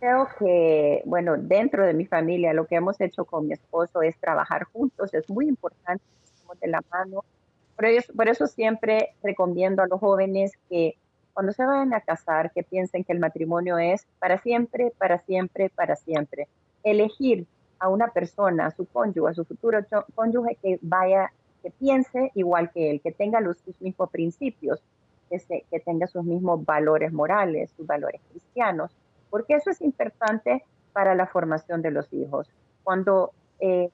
Creo 0.00 0.28
que, 0.38 1.02
bueno, 1.04 1.36
dentro 1.36 1.86
de 1.86 1.94
mi 1.94 2.06
familia 2.06 2.52
lo 2.52 2.66
que 2.66 2.74
hemos 2.74 3.00
hecho 3.00 3.24
con 3.26 3.46
mi 3.46 3.52
esposo 3.52 4.02
es 4.02 4.18
trabajar 4.18 4.64
juntos, 4.64 5.14
es 5.14 5.28
muy 5.30 5.46
importante 5.46 6.02
de 6.60 6.68
la 6.68 6.82
mano. 6.90 7.24
Por 7.76 8.28
eso, 8.28 8.46
siempre 8.46 9.14
recomiendo 9.22 9.82
a 9.82 9.86
los 9.86 10.00
jóvenes 10.00 10.52
que 10.68 10.96
cuando 11.32 11.52
se 11.52 11.64
vayan 11.64 11.94
a 11.94 12.00
casar, 12.00 12.52
que 12.52 12.62
piensen 12.62 13.04
que 13.04 13.12
el 13.12 13.20
matrimonio 13.20 13.78
es 13.78 14.06
para 14.18 14.38
siempre, 14.38 14.92
para 14.98 15.18
siempre, 15.18 15.70
para 15.70 15.96
siempre. 15.96 16.48
Elegir 16.82 17.46
a 17.78 17.88
una 17.88 18.08
persona, 18.08 18.66
a 18.66 18.70
su 18.70 18.84
cónyuge, 18.84 19.30
a 19.30 19.34
su 19.34 19.44
futuro 19.44 19.78
cónyuge 20.14 20.58
que 20.62 20.78
vaya, 20.82 21.32
que 21.62 21.70
piense 21.70 22.30
igual 22.34 22.70
que 22.70 22.90
él, 22.90 23.00
que 23.00 23.12
tenga 23.12 23.40
los, 23.40 23.56
sus 23.58 23.80
mismos 23.80 24.10
principios, 24.10 24.82
que, 25.30 25.64
que 25.70 25.80
tenga 25.80 26.06
sus 26.06 26.24
mismos 26.24 26.64
valores 26.66 27.12
morales, 27.12 27.70
sus 27.76 27.86
valores 27.86 28.20
cristianos 28.30 28.94
porque 29.30 29.54
eso 29.54 29.70
es 29.70 29.80
importante 29.80 30.64
para 30.92 31.14
la 31.14 31.26
formación 31.26 31.82
de 31.82 31.92
los 31.92 32.12
hijos. 32.12 32.48
Cuando 32.82 33.30
eh, 33.60 33.90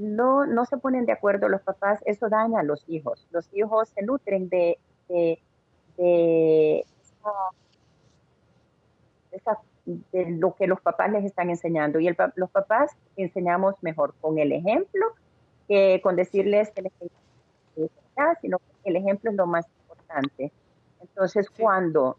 no, 0.00 0.46
no 0.46 0.64
se 0.64 0.78
ponen 0.78 1.04
de 1.04 1.12
acuerdo 1.12 1.48
los 1.48 1.60
papás, 1.60 2.00
eso 2.06 2.28
daña 2.28 2.60
a 2.60 2.62
los 2.62 2.84
hijos. 2.88 3.26
Los 3.30 3.48
hijos 3.52 3.90
se 3.90 4.02
nutren 4.02 4.48
de, 4.48 4.78
de, 5.08 5.38
de, 5.96 6.84
lo 10.38 10.54
que 10.54 10.66
los 10.66 10.80
papás 10.80 11.12
les 11.12 11.24
están 11.24 11.50
enseñando. 11.50 12.00
Y 12.00 12.08
el, 12.08 12.16
los 12.36 12.50
papás 12.50 12.96
enseñamos 13.16 13.74
mejor 13.82 14.14
con 14.20 14.38
el 14.38 14.52
ejemplo 14.52 15.06
que 15.68 16.00
con 16.02 16.16
decirles 16.16 16.70
que 16.70 16.82
les 16.82 16.92
sino 18.42 18.58
que 18.58 18.90
el 18.90 18.96
ejemplo 18.96 19.30
es 19.30 19.36
lo 19.36 19.46
más 19.46 19.66
importante. 19.82 20.52
Entonces, 21.00 21.48
cuando 21.50 22.16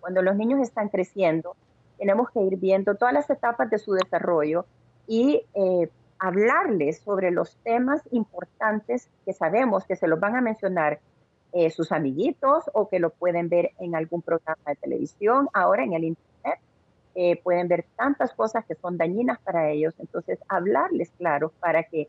cuando 0.00 0.22
los 0.22 0.34
niños 0.34 0.60
están 0.60 0.88
creciendo, 0.88 1.54
tenemos 1.98 2.30
que 2.30 2.40
ir 2.40 2.56
viendo 2.56 2.94
todas 2.96 3.14
las 3.14 3.28
etapas 3.28 3.70
de 3.70 3.78
su 3.78 3.92
desarrollo 3.92 4.64
y 5.06 5.44
eh, 5.54 5.90
hablarles 6.20 7.00
sobre 7.00 7.30
los 7.30 7.56
temas 7.64 8.02
importantes 8.12 9.10
que 9.24 9.32
sabemos 9.32 9.84
que 9.84 9.96
se 9.96 10.06
los 10.06 10.20
van 10.20 10.36
a 10.36 10.40
mencionar 10.40 11.00
eh, 11.52 11.70
sus 11.70 11.90
amiguitos 11.90 12.70
o 12.72 12.88
que 12.88 13.00
lo 13.00 13.10
pueden 13.10 13.48
ver 13.48 13.72
en 13.80 13.96
algún 13.96 14.22
programa 14.22 14.62
de 14.66 14.76
televisión, 14.76 15.48
ahora 15.52 15.82
en 15.82 15.94
el 15.94 16.04
Internet. 16.04 16.60
Eh, 17.16 17.40
pueden 17.42 17.66
ver 17.66 17.86
tantas 17.96 18.32
cosas 18.34 18.64
que 18.66 18.76
son 18.76 18.96
dañinas 18.96 19.40
para 19.40 19.68
ellos, 19.70 19.94
entonces 19.98 20.38
hablarles 20.48 21.10
claro 21.18 21.52
para 21.58 21.82
que 21.82 22.06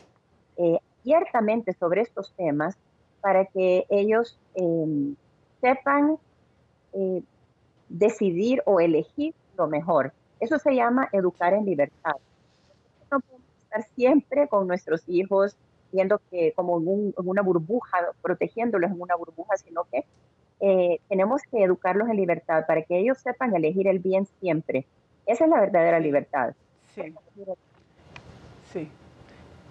ciertamente 1.02 1.74
sobre 1.74 2.02
estos 2.02 2.32
temas, 2.36 2.78
para 3.20 3.46
que 3.46 3.86
ellos 3.90 4.38
sepan 5.60 6.20
eh, 6.94 7.24
decidir 7.88 8.62
o 8.66 8.80
elegir 8.80 9.34
lo 9.58 9.68
mejor. 9.68 10.14
Eso 10.40 10.58
se 10.60 10.76
llama 10.76 11.10
educar 11.12 11.54
en 11.54 11.66
libertad. 11.66 12.16
Estar 13.72 13.84
siempre 13.96 14.50
con 14.50 14.68
nuestros 14.68 15.08
hijos 15.08 15.56
viendo 15.94 16.22
que 16.30 16.52
como 16.54 16.78
en, 16.80 17.14
una 17.16 17.42
burbuja, 17.42 17.98
protegiéndolos 18.22 18.92
en 18.92 19.02
una 19.02 19.16
burbuja, 19.16 19.56
sino 19.58 19.86
que 19.86 20.06
eh, 20.60 21.00
tenemos 21.08 21.42
que 21.50 21.64
educarlos 21.64 22.10
en 22.10 22.18
libertad 22.18 22.66
para 22.68 22.82
que 22.82 22.98
ellos 22.98 23.18
sepan 23.20 23.56
elegir 23.56 23.88
el 23.88 24.00
bien 24.00 24.28
siempre. 24.42 24.86
Esa 25.26 25.46
es 25.46 25.50
la 25.50 25.62
verdadera 25.62 26.00
libertad. 26.00 26.54
Sí. 26.94 27.14
Sí. 28.74 28.90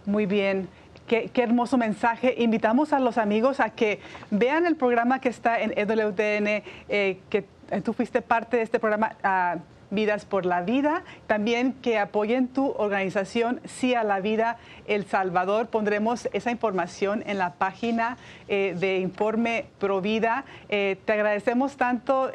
Muy 0.06 0.24
bien. 0.24 0.68
Qué, 1.06 1.30
hermoso 1.34 1.76
mensaje. 1.76 2.36
Invitamos 2.38 2.92
a 2.92 3.00
los 3.00 3.18
amigos 3.18 3.60
a 3.60 3.70
que 3.70 4.00
vean 4.30 4.64
el 4.64 4.76
programa 4.76 5.20
que 5.20 5.28
está 5.28 5.60
en 5.60 5.72
EWTN, 5.76 6.62
eh, 6.88 7.20
que 7.28 7.44
tú 7.82 7.92
fuiste 7.92 8.22
parte 8.22 8.56
de 8.56 8.62
este 8.62 8.78
programa. 8.78 9.16
Ah, 9.22 9.58
Vidas 9.90 10.24
por 10.24 10.46
la 10.46 10.62
Vida. 10.62 11.02
También 11.26 11.72
que 11.74 11.98
apoyen 11.98 12.48
tu 12.48 12.72
organización 12.76 13.60
Sí 13.64 13.94
a 13.94 14.04
la 14.04 14.20
Vida 14.20 14.58
El 14.86 15.04
Salvador. 15.06 15.68
Pondremos 15.68 16.28
esa 16.32 16.50
información 16.50 17.22
en 17.26 17.38
la 17.38 17.54
página 17.54 18.16
eh, 18.48 18.74
de 18.78 18.98
Informe 18.98 19.66
Pro 19.78 20.00
Vida. 20.00 20.44
te 20.68 20.98
agradecemos 21.06 21.76
tanto 21.76 22.30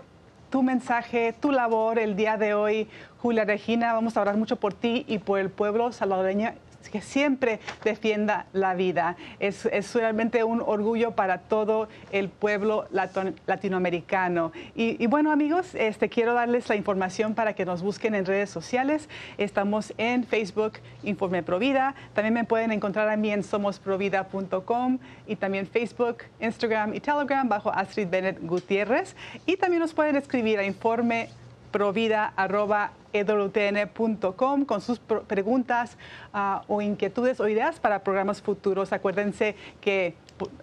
tu 0.49 0.63
mensaje, 0.63 1.33
tu 1.33 1.51
labor 1.51 1.99
el 1.99 2.15
día 2.15 2.37
de 2.37 2.53
hoy. 2.53 2.87
Julia 3.21 3.43
Regina, 3.43 3.93
vamos 3.93 4.15
a 4.15 4.21
orar 4.21 4.37
mucho 4.37 4.55
por 4.55 4.73
ti 4.73 5.03
y 5.07 5.17
por 5.17 5.39
el 5.39 5.49
pueblo 5.49 5.91
salvadoreño 5.91 6.53
que 6.89 7.01
siempre 7.01 7.59
defienda 7.83 8.45
la 8.53 8.73
vida. 8.73 9.15
Es, 9.39 9.65
realmente 9.95 10.43
un 10.43 10.61
orgullo 10.61 11.11
para 11.11 11.39
todo 11.39 11.87
el 12.11 12.29
pueblo 12.29 12.87
latinoamericano. 12.91 14.51
Y, 14.75 15.05
bueno, 15.07 15.31
amigos, 15.31 15.75
este, 15.75 16.09
quiero 16.09 16.33
darles 16.33 16.67
la 16.69 16.75
información 16.75 17.33
para 17.35 17.53
que 17.53 17.65
nos 17.65 17.81
busquen 17.81 18.15
en 18.15 18.25
redes 18.25 18.49
sociales. 18.49 19.09
Estamos 19.37 19.93
en 19.97 20.23
Facebook, 20.23 20.73
Informe 21.03 21.43
Provida. 21.43 21.95
También 22.13 22.33
me 22.33 22.43
pueden 22.43 22.71
encontrar 22.71 23.09
a 23.09 23.17
mí 23.17 23.31
en 23.31 23.43
somosprovida.com 23.43 24.99
y 25.27 25.35
también 25.35 25.67
Facebook, 25.67 26.23
Instagram 26.39 26.93
y 26.93 26.99
Telegram 26.99 27.47
bajo 27.47 27.71
Astrid 27.71 28.09
Bennett 28.09 28.39
Gutiérrez. 28.41 29.15
Y 29.45 29.57
también 29.57 29.81
nos 29.81 29.93
pueden 29.93 30.15
escribir 30.15 30.59
a 30.59 30.65
informe 30.65 31.29
provida.ewtn.com 31.75 34.63
con 34.63 34.79
sus 34.79 34.99
preguntas 34.99 35.97
ah, 36.33 36.61
o 36.69 36.81
inquietudes 36.81 37.41
o 37.41 37.49
ideas 37.49 37.81
para 37.81 38.01
programas 38.01 38.41
futuros. 38.41 38.93
Acuérdense 38.93 39.57
que 39.81 40.15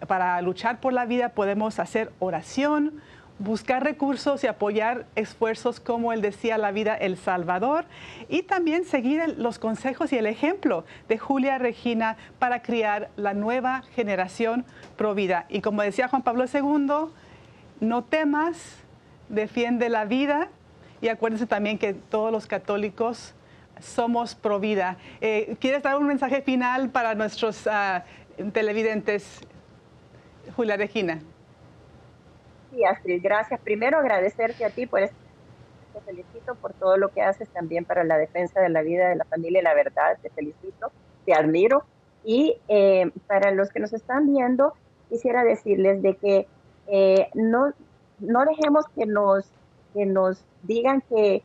para 0.09 0.41
luchar 0.41 0.81
por 0.81 0.95
la 0.95 1.05
vida 1.05 1.29
podemos 1.29 1.79
hacer 1.79 2.11
oración, 2.19 3.03
buscar 3.39 3.85
recursos 3.85 4.43
y 4.43 4.47
apoyar 4.47 5.05
esfuerzos 5.15 5.81
como 5.81 6.15
el 6.15 6.23
decía 6.23 6.57
la 6.57 6.73
vida 6.73 6.95
El 6.95 7.19
Salvador 7.19 7.85
y 8.31 8.45
también 8.45 8.87
seguir 8.87 9.35
los 9.37 9.59
consejos 9.59 10.15
y 10.15 10.17
el 10.17 10.25
ejemplo 10.25 10.87
de 11.11 11.19
Julia 11.19 11.59
Regina 11.59 12.17
para 12.39 12.63
criar 12.63 13.11
la 13.17 13.35
nueva 13.35 13.83
generación 13.95 14.65
provida. 14.97 15.45
Y 15.51 15.61
como 15.61 15.83
decía 15.83 16.09
Juan 16.09 16.23
Pablo 16.23 16.47
II, 16.51 17.11
no 17.81 18.03
temas, 18.03 18.79
defiende 19.29 19.91
la 19.91 20.07
vida 20.07 20.49
y 21.03 21.09
acuérdense 21.09 21.47
también 21.47 21.79
que 21.79 21.93
todos 21.93 22.33
los 22.33 22.47
católicos 22.47 23.35
somos 23.81 24.37
pro 24.37 24.61
vida. 24.61 24.97
Eh, 25.21 25.57
¿Quieres 25.61 25.83
dar 25.83 25.99
un 25.99 26.07
mensaje 26.07 26.41
final 26.43 26.91
para 26.91 27.15
nuestros 27.17 27.67
ah, 27.67 28.05
televidentes, 28.53 29.41
Julia 30.55 30.77
Regina? 30.77 31.19
Sí, 32.71 32.85
Astrid, 32.85 33.21
gracias. 33.21 33.61
Primero 33.61 33.99
agradecerte 33.99 34.65
a 34.65 34.71
ti 34.71 34.87
por 34.87 35.03
este 35.03 35.17
te 35.93 36.01
felicito 36.01 36.55
por 36.55 36.73
todo 36.73 36.97
lo 36.97 37.11
que 37.11 37.21
haces 37.21 37.49
también 37.51 37.85
para 37.85 38.03
la 38.03 38.17
defensa 38.17 38.61
de 38.61 38.71
la 38.71 38.81
vida, 38.81 39.11
de 39.11 39.17
la 39.17 39.25
familia 39.25 39.61
y 39.61 39.65
la 39.65 39.75
verdad. 39.75 40.17
Te 40.23 40.31
felicito, 40.31 40.91
te 41.27 41.35
admiro. 41.35 41.85
Y 42.25 42.57
eh, 42.69 43.11
para 43.27 43.51
los 43.51 43.71
que 43.71 43.81
nos 43.81 43.93
están 43.93 44.33
viendo, 44.33 44.73
quisiera 45.11 45.45
decirles 45.45 46.01
de 46.01 46.15
que 46.17 46.47
eh, 46.87 47.29
no, 47.35 47.75
no 48.21 48.45
dejemos 48.45 48.87
que 48.95 49.05
nos 49.05 49.51
que 49.93 50.07
nos 50.07 50.45
digan 50.63 51.03
que, 51.09 51.43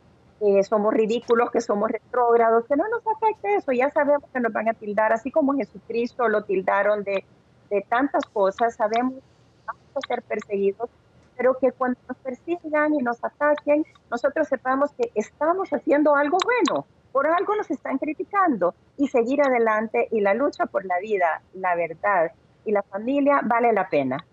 somos 0.62 0.94
ridículos, 0.94 1.50
que 1.50 1.60
somos 1.60 1.90
retrógrados, 1.90 2.64
que 2.66 2.76
no 2.76 2.84
nos 2.88 3.04
afecte 3.04 3.56
eso, 3.56 3.72
ya 3.72 3.90
sabemos 3.90 4.22
que 4.32 4.38
nos 4.38 4.52
van 4.52 4.68
a 4.68 4.74
tildar, 4.74 5.12
así 5.12 5.32
como 5.32 5.54
Jesucristo 5.54 6.28
lo 6.28 6.44
tildaron 6.44 7.02
de, 7.02 7.24
de 7.70 7.84
tantas 7.88 8.24
cosas, 8.26 8.76
sabemos 8.76 9.14
que 9.14 9.20
vamos 9.66 9.82
a 9.96 10.06
ser 10.06 10.22
perseguidos, 10.22 10.88
pero 11.36 11.58
que 11.58 11.72
cuando 11.72 11.98
nos 12.08 12.16
persigan 12.18 12.94
y 12.94 12.98
nos 12.98 13.24
ataquen, 13.24 13.84
nosotros 14.12 14.46
sepamos 14.46 14.92
que 14.92 15.10
estamos 15.16 15.70
haciendo 15.70 16.14
algo 16.14 16.38
bueno, 16.44 16.86
por 17.10 17.26
algo 17.26 17.56
nos 17.56 17.68
están 17.70 17.98
criticando 17.98 18.74
y 18.96 19.08
seguir 19.08 19.42
adelante 19.42 20.06
y 20.12 20.20
la 20.20 20.34
lucha 20.34 20.66
por 20.66 20.84
la 20.84 21.00
vida, 21.00 21.42
la 21.54 21.74
verdad 21.74 22.30
y 22.64 22.72
la 22.72 22.82
familia 22.82 23.40
vale 23.44 23.72
la 23.72 23.88
pena. 23.88 24.24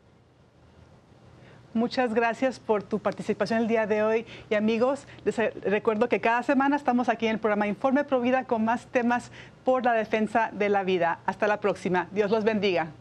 Muchas 1.76 2.14
gracias 2.14 2.58
por 2.58 2.84
tu 2.84 3.00
participación 3.00 3.60
el 3.60 3.68
día 3.68 3.86
de 3.86 4.02
hoy. 4.02 4.26
Y 4.50 4.56
amigos, 4.56 5.10
les 5.26 5.36
recuerdo 5.62 6.08
que 6.08 6.22
cada 6.22 6.42
semana 6.42 6.78
estamos 6.78 7.10
aquí 7.10 7.26
en 7.26 7.34
el 7.34 7.40
programa 7.40 7.68
Informe 7.68 8.06
Provida 8.06 8.46
con 8.46 8.64
más 8.64 8.88
temas 8.88 9.30
por 9.66 9.84
la 9.84 9.92
defensa 9.92 10.52
de 10.54 10.70
la 10.70 10.86
vida. 10.86 11.20
Hasta 11.26 11.48
la 11.48 11.60
próxima. 11.60 12.08
Dios 12.14 12.32
los 12.32 12.46
bendiga. 12.46 12.94